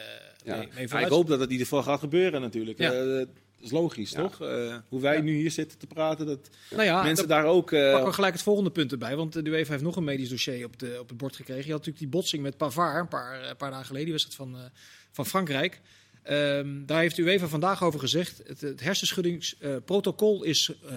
[0.44, 0.57] Ja.
[0.57, 2.79] mee, mee Ja, ik hoop dat het in ieder geval gaat gebeuren natuurlijk.
[2.79, 3.25] Ja.
[3.62, 4.20] Eh, dat is logisch, Ja.
[4.22, 4.40] toch?
[4.40, 7.72] Eh, hoe wij nu hier zitten te praten, dat Nou ja, mensen daar ook...
[7.72, 9.16] eh, pakken we gelijk het volgende punt erbij.
[9.16, 11.64] Want de UEFA heeft nog een medisch dossier op, de, op het bord gekregen.
[11.64, 14.51] Je had natuurlijk die botsing met Pavard een paar, een paar dagen geleden, die wedstrijd
[14.51, 14.66] van, eh,
[15.11, 15.81] van Frankrijk.
[16.22, 20.96] Ehm, daar heeft de UEFA vandaag over gezegd, het, het hersenschuddingsprotocol is eh,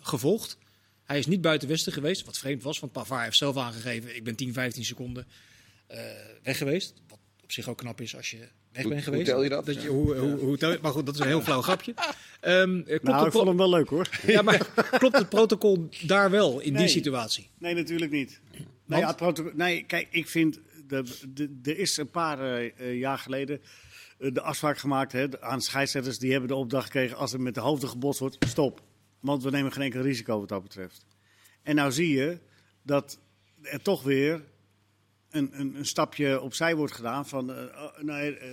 [0.00, 0.58] gevolgd.
[1.04, 4.24] Hij is niet buiten Westen geweest, wat vreemd was, want Pavard heeft zelf aangegeven, ik
[4.24, 5.26] ben 10, 15 seconden
[5.86, 6.00] eh,
[6.42, 6.94] weg geweest.
[7.08, 9.30] Wat op zich ook knap is als je weg Hoe- bent hoe geweest.
[9.30, 9.66] tel je dat?
[9.82, 11.94] je, hoe, hoe, hoe tel je- maar goed, dat is een heel flauw grapje.
[12.40, 14.08] Ehm, klopt Nou, het ik vond hem wel leuk hoor.
[14.26, 14.66] ja, maar
[14.98, 17.50] klopt het protocol daar wel in die situatie?
[17.58, 18.40] Nee, natuurlijk niet.
[18.86, 20.60] Nee, ja, het protocol- nee kijk, ik vind.
[21.62, 23.60] Er is een paar eh, eh, jaar geleden
[24.18, 26.18] de afspraak gemaakt hè, aan scheidsrechters.
[26.18, 28.82] Die hebben de opdracht gekregen: als er met de hoofden gebotst wordt, stop.
[29.20, 31.06] Want we nemen geen enkel risico wat dat betreft.
[31.62, 32.38] En nou zie je
[32.82, 33.18] dat
[33.62, 34.42] er toch weer
[35.30, 37.26] een, een, een stapje opzij wordt gedaan.
[37.26, 38.48] Van, eh, oh, nee, eh,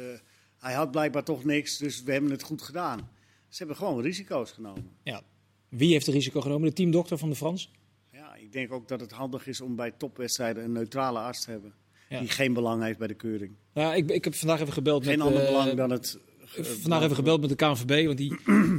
[0.58, 3.10] hij had blijkbaar toch niks, dus we hebben het goed gedaan.
[3.50, 4.90] Ze hebben gewoon risico's genomen.
[5.04, 5.22] Ja.
[5.70, 6.68] Wie heeft het risico genomen?
[6.70, 7.72] De teamdokter van de Frans?
[8.12, 11.52] Ja, ik denk ook dat het handig is om bij topwedstrijden een neutrale arts te
[11.52, 11.74] hebben.
[12.10, 12.20] Ja.
[12.20, 13.56] Die geen belang heeft bij de keuring.
[13.74, 15.28] Nou, ik, ik heb vandaag even gebeld Geen met...
[15.28, 16.20] ander eh, belang dan het.
[16.62, 18.38] vandaag even gebeld met de KNVB, want die,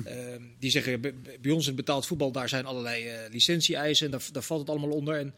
[0.58, 1.14] die zeggen bij-
[1.52, 4.70] ons in het betaald voetbal daar zijn allerlei eh licentie-eisen en daar, daar valt het
[4.70, 5.18] allemaal onder.
[5.18, 5.34] En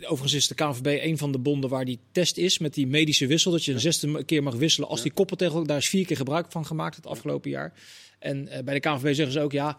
[0.00, 3.26] overigens is de KNVB een van de bonden waar die test is met die medische
[3.26, 5.66] wissel, dat je een zesde keer mag wisselen als die koppeltegel.
[5.66, 7.72] Daar is vier keer gebruik van gemaakt het afgelopen jaar.
[8.18, 9.78] En eh, bij de KNVB zeggen ze ook ja.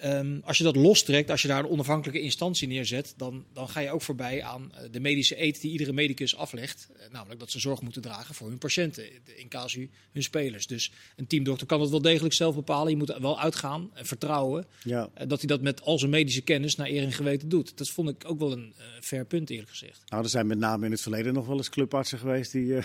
[0.00, 3.80] Ehm, als je dat lostrekt, als je daar een onafhankelijke instantie neerzet, dan, dan ga
[3.80, 6.88] je ook voorbij aan eh, de medische eet die iedere medicus aflegt.
[6.96, 9.04] Eh, namelijk dat ze zorg moeten dragen voor hun patiënten,
[9.36, 10.66] in casu hun spelers.
[10.66, 12.90] Dus een teamdokter kan dat wel degelijk zelf bepalen.
[12.90, 15.10] Je moet er wel uitgaan en vertrouwen Ja.
[15.14, 17.78] eh, dat hij dat met al zijn medische kennis naar eer en geweten doet.
[17.78, 20.02] Dat vond ik ook wel een eh, fair punt, eerlijk gezegd.
[20.06, 22.74] Nou, er zijn met name in het verleden nog wel eens clubartsen geweest die.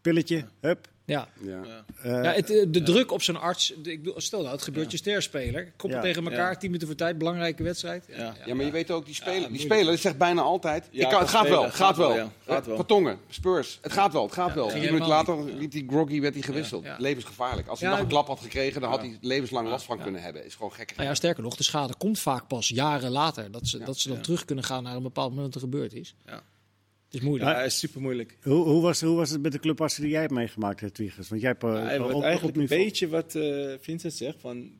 [0.00, 1.28] pilletje, hup, Ja.
[1.40, 1.60] Ja.
[1.64, 1.84] Ja.
[2.02, 3.72] Eh, Ja, het, eh, de druk op zijn arts.
[3.82, 5.72] de- Ik bedoel, stel nou, het gebeurt je sterspeler.
[5.76, 6.04] Koppel Ja.
[6.04, 6.56] tegen elkaar, Ja.
[6.58, 8.04] 10 minuten voor tijd, belangrijke wedstrijd.
[8.08, 8.34] Ja.
[8.46, 10.88] Ja, maar je weet ook, die speler, die speler zegt bijna altijd...
[10.90, 12.14] Ja, ik kan, het gaat wel, gaat wel.
[12.16, 12.76] ja, gaat wel.
[12.76, 14.68] Vertongen, Spurs, het gaat wel, het gaat wel.
[14.68, 16.84] Tien minuten later liet die groggy werd hij gewisseld.
[16.84, 16.96] Ja, ja.
[16.98, 17.68] Levensgevaarlijk.
[17.68, 20.22] Als hij Ja, nog een klap had gekregen, dan had hij levenslang last van kunnen
[20.22, 20.44] hebben.
[20.44, 20.96] Is gewoon gek.
[20.96, 23.50] Nou ja, sterker nog, de schade komt vaak pas jaren later.
[23.50, 25.92] Dat ze, dat ze dan terug kunnen gaan naar een bepaald moment dat er gebeurd
[25.92, 26.14] is.
[26.26, 26.42] Ja.
[27.14, 27.50] Het is moeilijk.
[27.50, 28.36] Ja, is super moeilijk.
[28.42, 31.28] hoe, hoe, was, hoe was het met de clubartsen die jij hebt meegemaakt, hè, Twiegers?
[31.28, 34.40] Want jij hebt eh, Ja, op- wat op eigenlijk een beetje wat eh, Vincent zegt,
[34.40, 34.70] van,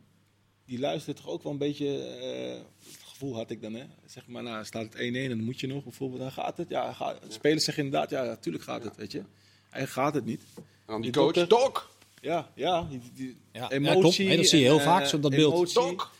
[0.66, 2.52] die luistert toch ook wel een beetje, eh,
[2.84, 3.84] het gevoel had ik dan, hè.
[4.06, 6.68] Zeg maar, nou, staat het 1-1 en dan moet je nog bijvoorbeeld, dan gaat het.
[6.68, 7.32] Ja, gaat, het.
[7.32, 9.22] spelers zeggen inderdaad, ja, natuurlijk gaat het, weet je.
[9.70, 10.42] Eigenlijk gaat het niet.
[10.56, 11.90] En dan die Die coach, dokter- Dok!
[12.20, 14.00] Ja, ja, die, die Ja, ja, emotie.
[14.00, 14.18] klopt.
[14.18, 15.54] Nee, dat zie je heel en, vaak, zo dat beeld.
[15.54, 15.74] emotie.
[15.74, 16.10] Dok!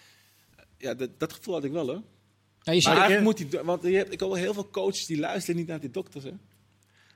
[0.78, 2.02] Ja, dat, dat gevoel had ik wel, hoor.
[2.64, 5.06] Ja, je Maar eigenlijk moet die, want je hebt, ik hoor wel heel veel coaches
[5.06, 6.30] die luisteren niet naar die dokters, hè.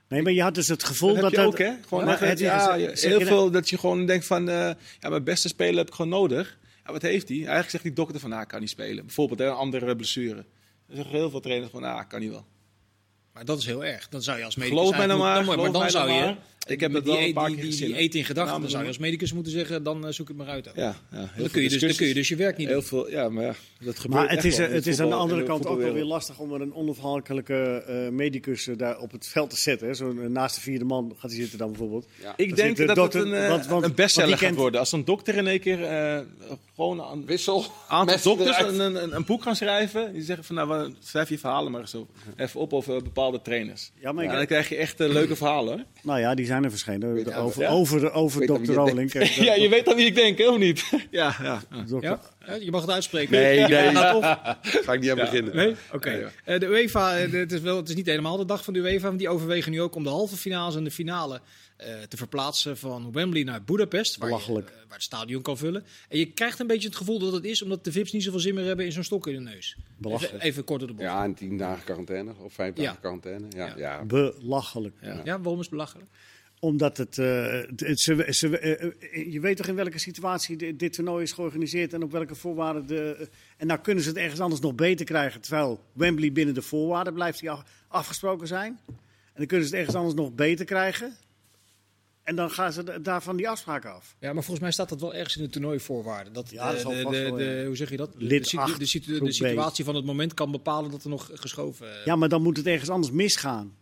[0.07, 1.31] Nee, maar je had dus het gevoel Dat dat...
[1.31, 1.73] heb je ook, hè?
[1.87, 4.49] Gewoon het- ja, heel veel dat je gewoon denkt van...
[4.49, 6.57] eh, ja, mijn beste speler heb ik gewoon nodig.
[6.85, 7.37] Ja, wat heeft hij?
[7.37, 9.05] Eigenlijk zegt die dokter van, nou, kan niet spelen.
[9.05, 10.45] Bijvoorbeeld hè, een andere blessure.
[10.87, 12.45] Dan zeggen heel veel trainers van, nou, kan niet wel.
[13.33, 14.09] maar dat is heel erg.
[14.09, 14.79] Dan zou je als medicus...
[14.79, 16.35] Geloof mij nou maar, dan, geloof maar dan mij zou nou je...
[16.69, 18.51] Ik heb die, dat wel die, een paar die, keer die, die eet in gedachten.
[18.61, 18.87] Dan zou je noemen.
[18.87, 20.69] als medicus moeten zeggen, dan eh, zoek het maar uit.
[20.69, 20.75] ook.
[20.75, 22.67] Ja, ja, heel Dan, veel kun je dus, dan kun je dus je werk niet
[22.67, 22.85] Heel doen.
[22.87, 25.15] veel, ja, maar ja, dat gebeurt Maar het is, wel eh, het is aan de
[25.15, 29.27] andere kant ook wel weer lastig om er een onafhankelijke eh, medicus daar op het
[29.27, 29.87] veld te zetten.
[29.87, 29.93] hè.
[29.93, 32.07] Zo, eh, naast de vierde man gaat hij zitten dan bijvoorbeeld.
[32.21, 32.33] Ja.
[32.37, 34.79] Ik denk dat het een, eh, want- want- een bestseller gaat kent- worden.
[34.79, 36.19] Als een dokter in één keer eh,
[36.75, 37.65] gewoon een Wissel.
[37.87, 40.13] aantal Met dokters een, een, een boek gaan schrijven.
[40.13, 42.07] Die zeggen van, nou, we- schrijf je verhalen maar zo
[42.37, 43.91] even op over bepaalde trainers.
[43.99, 45.85] Ja, maar dan krijg je echt leuke verhalen.
[46.03, 47.13] Nou ja, die zijn er verschenen.
[47.13, 47.69] Weet over, ja?
[47.69, 48.53] over, over Dr.
[49.17, 50.83] eh, Ja, je weet aan wie ik denk, hè, of niet?
[51.11, 51.61] Ja, ja.
[52.59, 53.31] je mag het uitspreken.
[53.31, 54.15] Nee, nee.
[54.15, 54.23] Op.
[54.85, 55.55] Ga ik niet aan beginnen.
[55.55, 55.75] Nee?
[55.93, 56.31] Oké.
[56.43, 58.79] Eh, de UEFA, eh, het, is wel, het is niet helemaal de dag van de
[58.79, 61.41] UEFA, want die overwegen nu ook om de halve finales en de finale
[61.77, 65.83] eh, te verplaatsen van Wembley naar Budapest, waar, je, waar het stadion kan vullen.
[66.09, 68.39] En je krijgt een beetje het gevoel dat het is omdat de VIP's niet zoveel
[68.39, 69.75] zin meer hebben in zo'n stok in de neus.
[69.97, 70.33] Belachelijk.
[70.33, 71.07] Even, even kort door de bocht.
[71.07, 71.17] Ja.
[71.17, 72.97] Ja, en tien dagen quarantaine of vijf dagen Ja.
[72.99, 73.45] quarantaine.
[73.49, 73.73] Ja, Ja.
[73.77, 74.03] ja.
[74.03, 74.95] Belachelijk.
[75.01, 75.23] Ja.
[75.23, 76.09] waarom is het belachelijk?
[76.59, 77.17] Omdat het.
[77.17, 80.93] eh, het- het- ze, ze, eh, eh, je weet toch in welke situatie dit, dit
[80.93, 82.87] toernooi is georganiseerd en op welke voorwaarden.
[82.87, 85.41] De, en nou kunnen ze het ergens anders nog beter krijgen.
[85.41, 88.79] Terwijl Wembley binnen de voorwaarden blijft die af- afgesproken zijn.
[88.87, 91.13] En dan kunnen ze het ergens anders nog beter krijgen.
[92.23, 94.15] En dan gaan ze da- daarvan die afspraken af.
[94.19, 96.33] Ja, maar volgens mij staat dat wel ergens in de toernooivoorwaarden.
[96.33, 98.11] Dat, Ja, dat de, de, de- hoe zeg je dat?
[98.13, 102.41] De- Lid situatie van het moment kan bepalen dat er nog geschoven Ja, maar dan
[102.41, 103.75] moet het ergens anders misgaan.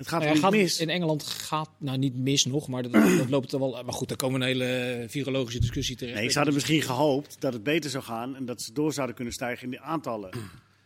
[0.00, 0.80] Het gaat Nou ja, niet gaat- mis.
[0.80, 3.82] In Engeland gaat, nou niet mis nog, maar dat, dat loopt er wel.
[3.84, 6.18] Maar goed, daar komen een hele virologische discussie terecht.
[6.18, 9.16] Nee, ze hadden misschien gehoopt dat het beter zou gaan en dat ze door zouden
[9.16, 10.30] kunnen stijgen in de aantallen.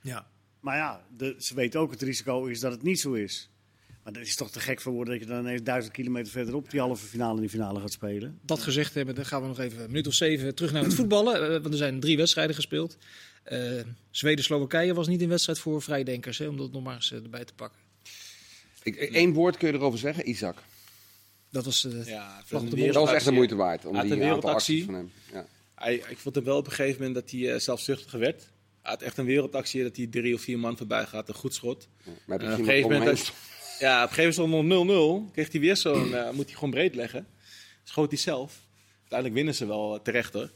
[0.03, 0.27] Ja.
[0.61, 3.51] Maar ja, de, ze weten ook het risico is dat het niet zo is.
[4.03, 6.71] Maar dat is toch te gek voor woorden dat je dan ineens duizend kilometer verderop
[6.71, 8.39] die halve finale en die finale gaat spelen.
[8.43, 10.95] Dat gezegd hebben, dan gaan we nog even een minuut of zeven terug naar het
[10.95, 11.35] voetballen.
[11.43, 12.97] Eh, want er zijn drie wedstrijden gespeeld.
[13.43, 13.59] Eh,
[14.11, 17.45] Zweden-Slowakije was niet een wedstrijd voor vrijdenkers, hè, om dat nog maar eens eh, erbij
[17.45, 17.79] te pakken.
[18.93, 20.57] Één woord kun je erover zeggen, Isaac.
[21.51, 22.71] Dat was eh, Ja, de mond.
[22.71, 23.85] Dat was echt de moeite waard.
[23.85, 24.55] Om die een aantal wereldactie.
[24.55, 25.13] acties van hem.
[25.33, 25.47] Ja.
[25.75, 28.41] Hij, ik vond hem wel op een gegeven moment dat hij eh, zelfzuchtiger werd.
[28.83, 31.29] Hij had echt een wereldactie dat hij drie of vier man voorbij gaat.
[31.29, 31.89] Een goed schot.
[32.25, 33.33] Maar En heb op een gegeven moment, dat...
[33.79, 35.33] ja, op een gegeven moment stond het nog 0-0.
[35.33, 37.27] Kreeg hij weer zo'n, eh, moet hij gewoon breed leggen.
[37.85, 38.61] Schoot hij zelf.
[38.99, 40.51] Uiteindelijk winnen ze wel terecht hoor.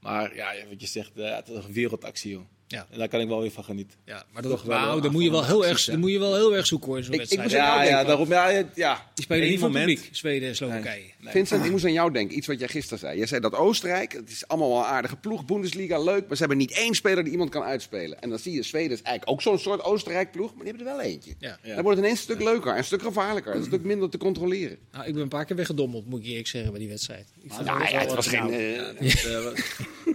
[0.00, 2.44] Maar ja, wat je zegt, eh, het was een wereldactie joh.
[2.70, 2.86] Ja.
[2.90, 3.98] En daar kan ik wel weer van genieten.
[4.04, 4.64] Ja, maar dat,
[5.02, 7.04] dan moet je wel heel erg, dan moet je wel heel erg zoeken hoor, in
[7.04, 7.50] zo'n Ik- ik wedstrijd.
[7.52, 9.06] moest aan jou Ja, ja, daarom, ja, ja.
[9.14, 11.02] Die spelen niet voor publiek, Zweden en Slowakije.
[11.18, 11.32] Nee.
[11.32, 12.36] Vincent, ik moest aan jou denken.
[12.36, 13.18] Iets wat jij gisteren zei.
[13.18, 15.44] Jij zei dat Oostenrijk, het is allemaal wel een aardige ploeg.
[15.44, 16.26] Bundesliga, leuk.
[16.26, 18.20] Maar ze hebben niet één speler die iemand kan uitspelen.
[18.20, 20.54] En dan zie je, Zweden is eigenlijk ook zo'n soort Oostenrijk-ploeg.
[20.54, 21.34] Maar die hebben er wel eentje.
[21.38, 21.58] Ja.
[21.62, 21.74] Ja.
[21.74, 23.54] Dan wordt het ineens een stuk leuker, en een stuk gevaarlijker.
[23.54, 24.78] Een stuk minder te controleren.
[24.92, 27.26] Nou, ik ben een paar keer weggedommeld, moet ik eerlijk zeggen, bij die wedstrijd.
[27.42, 28.50] Ik vond Nou ja, het was geen...
[28.50, 28.86] eh, eh,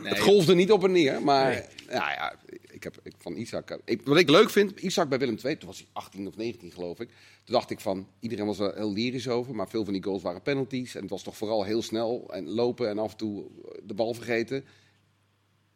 [0.04, 1.54] Het golfde niet op en neer, maar
[1.90, 2.36] ja, ja,
[2.76, 3.80] ik heb ik, van Isaac.
[3.86, 6.72] Ik, wat ik leuk vind, Isaac bij Willem II, toen was hij 18 of 19
[6.72, 7.08] geloof ik.
[7.44, 10.22] Toen dacht ik van, iedereen was er heel lyrisch over, maar veel van die goals
[10.22, 10.96] waren penalties.
[10.96, 13.46] En het was toch vooral heel snel en lopen en af en toe
[13.84, 14.66] de bal vergeten.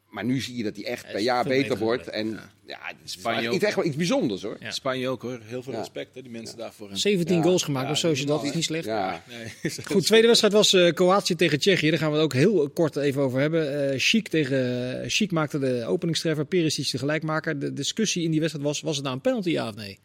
[0.10, 2.08] Maar nu zie je dat hij echt Hij per jaar beter beter wordt.
[2.08, 2.28] En
[2.68, 4.58] ja, het is Spanje echt wel iets bijzonders hoor.
[4.60, 4.72] Ja.
[4.72, 5.40] Spanje ook hoor.
[5.44, 5.80] Heel veel Ja.
[5.80, 6.88] respect hè, die mensen daarvoor.
[6.88, 6.96] hem.
[6.98, 7.42] 17 Ja.
[7.42, 8.86] goals gemaakt, Ja, zoals je dat is niet slecht.
[8.86, 11.90] Ja, Nee, Goed, tweede wedstrijd was eh Kroatië tegen Tsjechië.
[11.90, 13.92] Daar gaan we het ook heel kort even over hebben.
[13.92, 17.60] Eh Chic, tegen, eh, Chic maakte de openingstreffer, Perisic de gelijkmaker.
[17.60, 20.00] De discussie in die wedstrijd was, was het nou een penalty ja of nee?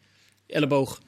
[0.47, 1.01] Elleboog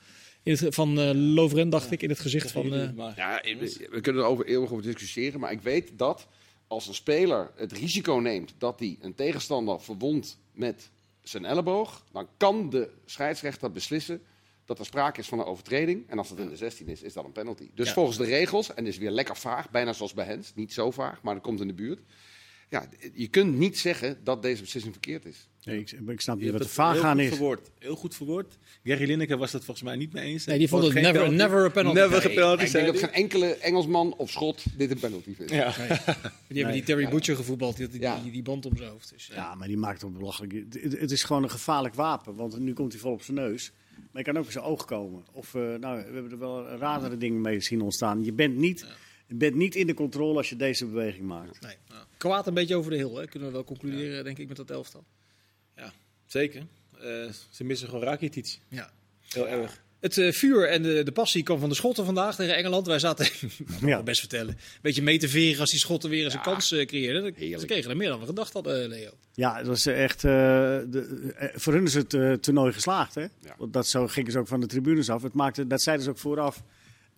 [0.43, 2.73] in het, van eh Lovren, dacht ik, in het gezicht van...
[2.73, 3.41] eh, Ja,
[3.89, 6.27] we kunnen er over, eeuwig over discussiëren, maar ik weet dat
[6.67, 10.89] als een speler het risico neemt dat hij een tegenstander verwondt met
[11.21, 14.21] zijn elleboog, dan kan de scheidsrechter beslissen
[14.65, 16.09] dat er sprake is van een overtreding.
[16.09, 17.69] En als dat in de 16 is, is dat een penalty.
[17.73, 17.93] Dus Ja.
[17.93, 20.91] volgens de regels, en dit is weer lekker vaag, bijna zoals bij Hens, niet zo
[20.91, 21.99] vaag, maar dat komt in de buurt.
[22.69, 25.47] Ja, je kunt niet zeggen dat deze beslissing verkeerd is.
[25.67, 27.29] Nee, ik, ik snap niet wat de dat vaag heel aan is.
[27.29, 27.71] Verwoord.
[27.79, 28.57] Heel goed verwoord.
[28.83, 30.45] Gary Lineker was het volgens mij niet mee eens.
[30.45, 31.37] Nee, die vond het Geen never, penalty.
[31.43, 31.99] never a penalty.
[31.99, 33.09] Never Nee, a penalty, Ik denk dat hij.
[33.09, 35.51] geen enkele Engelsman of Schot dit een penalty vindt.
[35.51, 35.73] Ja.
[36.47, 39.09] Die hebben die Terry Butcher gevoetbald, die, had die, die, die band om zijn hoofd.
[39.13, 39.35] Dus, ja.
[39.35, 40.53] Ja, maar die maakt het belachelijk.
[40.99, 43.71] Het, is gewoon een gevaarlijk wapen, want nu komt hij vol op zijn neus.
[44.11, 45.23] Maar je kan ook in zijn oog komen.
[45.31, 48.23] Of, eh, nou, we hebben er wel radere dingen mee zien ontstaan.
[48.23, 48.85] Je bent niet,
[49.27, 51.61] je bent niet in de controle als je deze beweging maakt.
[51.61, 51.75] Nee.
[52.17, 53.25] Kwaad een beetje over de hill, hè?
[53.27, 55.03] kunnen we wel concluderen, denk ik, met dat elftal.
[56.27, 56.61] Zeker.
[57.01, 57.07] Eh,
[57.49, 58.59] ze missen gewoon Rakitic.
[58.69, 58.89] Ja.
[59.27, 59.85] Heel erg.
[59.99, 62.87] Het eh, vuur en de, de passie kwam van de Schotten vandaag tegen Engeland.
[62.87, 63.25] Wij zaten,
[63.57, 63.97] dat mag Ja.
[63.99, 66.51] ik best vertellen, een beetje mee te veren als die Schotten weer eens een Ja.
[66.51, 67.33] kans eh, creëerden.
[67.37, 67.67] Ze Heerlijk.
[67.67, 69.11] kregen er meer dan we gedacht hadden, Leo.
[69.33, 70.23] Ja, dat is echt.
[70.23, 73.15] eh, de, voor hun is het eh, toernooi geslaagd.
[73.15, 73.25] Hè?
[73.57, 75.21] Want dat zo gingen ze ook van de tribunes af.
[75.21, 76.63] Het maakte, dat zeiden ze ook vooraf.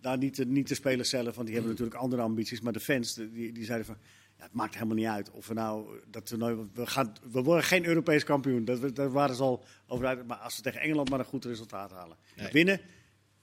[0.00, 2.60] Daar niet, de, niet de spelers zelf, want die hebben natuurlijk andere ambities.
[2.60, 3.96] Maar de fans, de- die, die zeiden van.
[4.40, 6.68] Ja, het maakt helemaal niet uit of we nou dat toernooi.
[6.72, 8.64] We, gaan, we worden geen Europees kampioen.
[8.64, 10.26] Dat, daar waren ze al over uit.
[10.26, 12.16] Maar als we tegen Engeland maar een goed resultaat halen.
[12.36, 12.52] Nee.
[12.52, 12.80] Winnen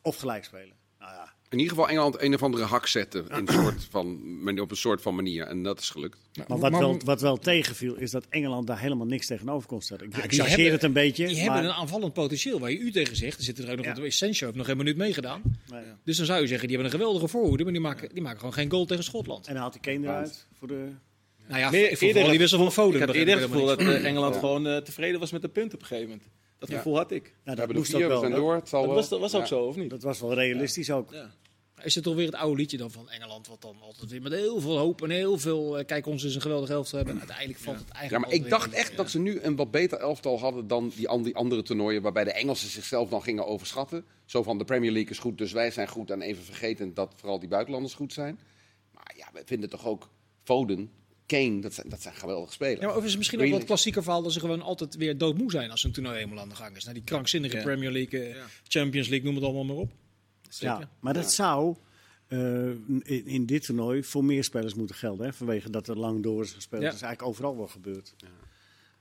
[0.01, 0.75] of gelijk spelen.
[0.99, 4.59] Nou ja, In ieder geval Engeland een of andere hak zetten in een soort van,
[4.59, 5.43] op een soort van manier.
[5.45, 6.17] En dat is gelukt.
[6.47, 10.05] maar wat, wel, wat wel tegenviel, is dat Engeland daar helemaal niks tegenover kon stellen.
[10.05, 11.27] Ik, ik die hebben- het een beetje.
[11.27, 13.37] Die maar, hebben een aanvallend potentieel, waar je u tegen zegt.
[13.37, 13.93] Er zit er ook nog, Ja.
[13.93, 15.41] want Sancho heeft nog geen minuut meegedaan.
[15.71, 15.81] nee.
[16.03, 18.37] Dus dan zou je zeggen, die hebben een geweldige voorhoede, maar die maken, die maken
[18.39, 19.47] gewoon geen goal tegen Schotland.
[19.47, 20.87] En dan haalt hij Kane eruit voor de.
[21.47, 22.93] Nou ja, Meer- eerder die wissel van Foden.
[22.93, 24.39] Ik had begreep eerder het helemaal gevoel dat eh, Engeland Ja.
[24.39, 26.27] gewoon eh, tevreden was met de punten op een gegeven moment.
[26.59, 26.75] Dat Ja.
[26.77, 27.23] gevoel had ik.
[27.23, 28.19] Nou, We dat hebben moest ook wel.
[28.19, 28.55] zijn Dat- door.
[28.55, 28.97] Het zal Dat wel.
[28.99, 29.47] was, dat was ook Ja.
[29.47, 29.89] zo, of niet?
[29.89, 31.11] Dat was wel realistisch ook.
[31.11, 31.31] Ja.
[31.83, 34.31] Is het toch weer het oude liedje dan van Engeland, wat dan altijd weer met
[34.31, 37.17] heel veel hoop en heel veel, eh, kijk ons is een geweldige helft hebben.
[37.17, 39.99] Uiteindelijk valt het Ja, eigenlijk maar ik dacht echt dat ze nu een wat beter
[39.99, 42.01] elftal hadden dan die, an- die andere toernooien.
[42.01, 44.05] Waarbij de Engelsen zichzelf dan gingen overschatten.
[44.25, 46.11] Zo van de Premier League is goed, dus wij zijn goed.
[46.11, 48.39] En even vergeten dat vooral die buitenlanders goed zijn.
[48.93, 50.09] Maar ja, we vinden toch ook
[50.43, 50.91] Foden,
[51.27, 52.79] Kane, dat zijn, dat zijn geweldige spelers.
[52.79, 54.95] Ja, maar of is het misschien ook wel het klassieker verhaal dat ze gewoon altijd
[54.95, 56.81] weer doodmoe zijn als een toernooi eenmaal aan de gang is.
[56.83, 57.63] Nou, die krankzinnige Ja.
[57.63, 58.45] Premier League, eh, Ja.
[58.67, 59.91] Champions League, noem het allemaal maar op.
[60.49, 60.79] Zeker.
[60.79, 61.75] Ja, maar dat zou
[62.27, 62.69] eh,
[63.03, 65.25] in, in dit toernooi voor meer spelers moeten gelden.
[65.25, 66.81] Hè, vanwege dat er lang door is gespeeld.
[66.81, 66.87] Ja.
[66.87, 68.15] Dat is eigenlijk overal wel gebeurd.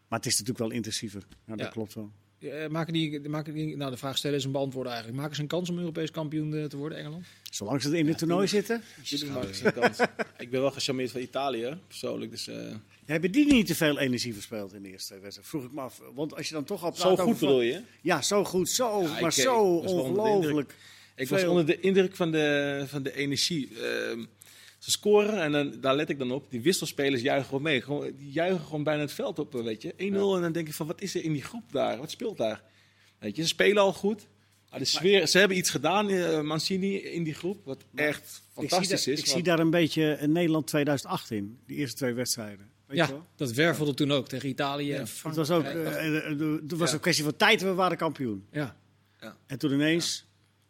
[0.09, 1.23] Maar het is natuurlijk wel intensiever.
[1.47, 1.73] Ja, dat Ja.
[1.73, 2.11] klopt wel.
[2.41, 5.21] Eh, maken die, maken die, nou, de vraag stellen is een beantwoorden eigenlijk.
[5.23, 7.25] Maken ze een kans om Europees kampioen eh, te worden, Engeland?
[7.51, 8.83] Zolang ze in het toernooi zitten.
[9.03, 9.99] Jullie maken ze een kans.
[10.39, 12.31] Ik ben wel gecharmeerd van Italië, persoonlijk.
[12.31, 12.57] Dus, eh,
[13.05, 15.51] Hebben die niet te veel energie verspeeld in de eerste twee wedstrijden?
[15.51, 16.01] Vroeg ik me af.
[16.15, 17.81] Want als je dan toch al praat zo over goed bedoel je?
[18.01, 18.69] Ja, zo goed.
[18.71, 20.75] Zo, Ja, maar ik- zo was wel onder de ongelooflijk.
[21.17, 23.69] Ik was onder de indruk van de, van de energie.
[23.83, 24.25] Ehm,
[24.79, 26.51] ze scoren en dan, daar let ik dan op.
[26.51, 27.83] Die wisselspelers juichen gewoon mee.
[27.83, 29.93] Gewoon, die juichen gewoon bijna het veld op, weet je.
[29.93, 31.99] 1-0 en dan denk ik van, wat is er in die groep daar?
[31.99, 32.63] Wat speelt daar?
[33.19, 34.27] Weet je, ze spelen al goed.
[34.71, 37.65] Maar de sfeer, ze hebben iets gedaan, eh, Mancini, in die groep.
[37.65, 39.19] Wat echt fantastisch is.
[39.19, 41.59] ik zie daar een beetje een Nederland 2008 in.
[41.67, 42.71] Die eerste twee wedstrijden.
[42.87, 43.27] Weet je Ja, wel?
[43.37, 44.93] dat wervelde toen ook tegen Italië.
[44.93, 45.49] en Het Frankrijk.
[45.49, 46.95] was ook eh, eh, eh, het was Ja.
[46.95, 48.47] een kwestie van tijd we waren kampioen.
[48.51, 48.77] ja.
[49.47, 50.26] En toen ineens...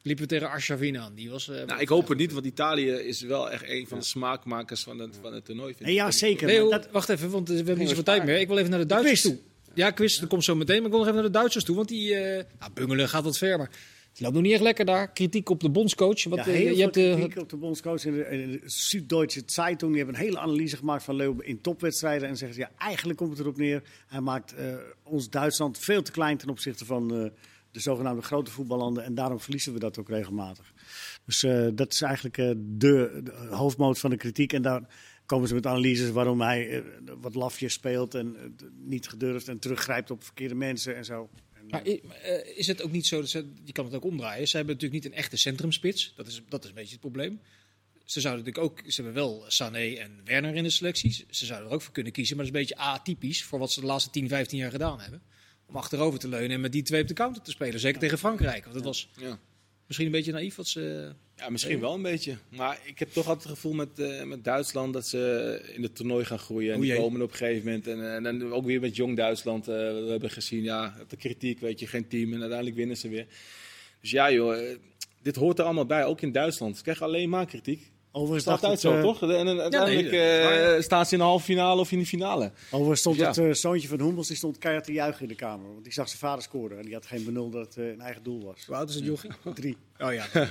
[0.07, 1.15] Liepen we tegen Arshavin aan.
[1.15, 3.99] Die was, eh, Nou, ik hoop het niet, want Italië is wel echt een van
[3.99, 5.75] de smaakmakers van het, van het toernooi.
[5.75, 5.95] vind ik.
[5.95, 6.71] ja, zeker.
[6.71, 8.41] Dat, wacht even, want eh, we hebben niet zoveel tijd meer.
[8.41, 9.33] Ik wil even naar de Duitsers quiz.
[9.33, 9.43] toe.
[9.75, 10.77] Ja, quiz, dat komt zo meteen.
[10.77, 11.77] Maar ik wil nog even naar de Duitsers toe.
[11.77, 13.71] Want die, eh nou, bungelen gaat wat ver, maar
[14.11, 15.13] het loopt nog niet echt lekker daar.
[15.13, 16.25] Kritiek op de bondscoach.
[16.25, 19.91] Wat, ja, heel je hebt, kritiek op de bondscoach in de, de Süddeutsche Zeitung.
[19.93, 22.29] Die hebben een hele analyse gemaakt van Leo in topwedstrijden.
[22.29, 23.83] En zeggen, ja, eigenlijk komt het erop neer.
[24.07, 27.31] Hij maakt eh, ons Duitsland veel te klein ten opzichte van eh,
[27.77, 29.05] de zogenaamde grote voetballanden.
[29.05, 30.73] En daarom verliezen we dat ook regelmatig.
[31.25, 34.53] Dus eh, dat is eigenlijk eh, de, de hoofdmoot van de kritiek.
[34.53, 34.83] En daar
[35.27, 36.83] komen ze met analyses waarom hij eh,
[37.21, 38.15] wat lafjes speelt.
[38.15, 41.29] En niet gedurfd en teruggrijpt op verkeerde mensen en zo.
[41.69, 41.87] Maar
[42.57, 44.49] is het ook niet zo, dat ze, je kan het ook omdraaien.
[44.49, 46.13] Ze hebben natuurlijk niet een echte centrumspits.
[46.17, 47.41] Dat is, dat is een beetje het probleem.
[48.05, 51.25] Ze zouden natuurlijk ook, ze hebben wel Sané en Werner in de selecties.
[51.31, 53.73] Ze zouden er ook voor kunnen kiezen, maar dat is een beetje atypisch voor wat
[53.73, 55.23] ze de laatste 10, 15 jaar gedaan hebben.
[55.69, 57.81] Om achterover te leunen en met die twee op de counter te spelen.
[57.81, 58.63] Zeker tegen Frankrijk.
[58.63, 59.39] Want dat was Ja.
[59.87, 61.13] misschien een beetje naïef wat ze...
[61.37, 62.37] Ja, misschien wel een beetje.
[62.49, 65.97] Maar ik heb toch altijd het gevoel met, eh, met Duitsland dat ze in het
[65.97, 66.73] toernooi gaan groeien.
[66.73, 67.87] En O die komen op een gegeven moment.
[67.87, 69.69] En, en dan ook weer met jong Duitsland.
[69.69, 72.33] eh, we hebben gezien, ja, de kritiek, weet je, geen team.
[72.33, 73.27] En uiteindelijk winnen ze weer.
[74.01, 74.77] Dus ja, joh, eh,
[75.23, 76.05] dit hoort er allemaal bij.
[76.05, 76.77] Ook in Duitsland.
[76.77, 77.91] Ze krijgen alleen maar kritiek.
[78.17, 79.23] Overigens altijd het, zo, eh, toch?
[79.23, 82.53] En, en uiteindelijk eh, staan ze in de halve finale of in de finale.
[82.71, 83.27] Overigens stond Ja.
[83.27, 85.73] het eh, zoontje van Hummels die stond keihard te juichen in de kamer.
[85.73, 86.79] Want die zag zijn vader scoren.
[86.79, 88.65] En die had geen benul dat het eh, een eigen doel was.
[88.67, 89.31] Hoe oud is het, jochie?
[89.55, 89.77] Drie.
[89.99, 90.27] Oh ja.
[90.33, 90.45] dan,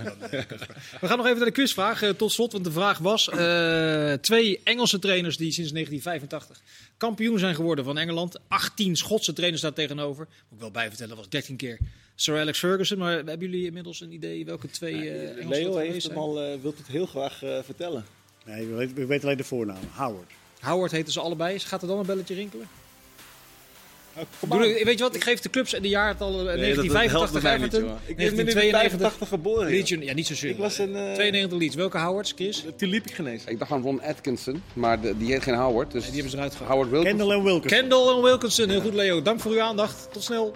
[1.02, 2.52] We gaan nog even naar de quizvraag tot slot.
[2.52, 6.62] Want de vraag was: eh, twee Engelse trainers die sinds 1985
[6.98, 8.40] kampioen zijn geworden van Engeland.
[8.48, 10.28] 18 Schotse trainers daar tegenover.
[10.28, 11.80] Moet ik wel bij vertellen, dat was 13 keer
[12.16, 12.98] Sir Alex Ferguson.
[12.98, 16.14] Maar hebben jullie inmiddels een idee welke twee uh, Engelse Leo heeft zijn?
[16.14, 18.06] hem al, uh, wilt het heel graag uh, vertellen.
[18.46, 19.84] Nee, we weten, we weten alleen de voornaam.
[19.92, 20.32] Howard.
[20.60, 21.60] Howard heten ze allebei.
[21.60, 22.68] Gaat er dan een belletje rinkelen?
[24.40, 27.42] Oh, Doe, weet je wat, ik geef de clubs en de jaartallen nee, 1985 dat,
[27.42, 29.70] dat Everton, niet, ik ben in 1985 geboren.
[29.70, 30.90] Leeds, ja, niet zo Ik was een...
[30.90, 31.76] Uh, 92 Leeds.
[31.76, 32.64] Welke Howards, Chris?
[32.78, 33.52] Die liep ik genezen.
[33.52, 35.92] Ik dacht aan Ron Atkinson, maar de, die heet geen Howard.
[35.92, 36.72] Dus nee, die hebben ze eruit gehaald.
[36.72, 37.18] Howard Wilkinson.
[37.18, 37.80] Kendall en Wilkinson.
[37.80, 38.70] Kendall en Wilkinson.
[38.70, 39.22] Heel goed, Leo.
[39.22, 40.08] Dank voor uw aandacht.
[40.12, 40.56] Tot snel.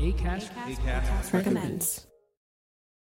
[0.00, 2.09] ACAST, ACAST, ACAST recommends.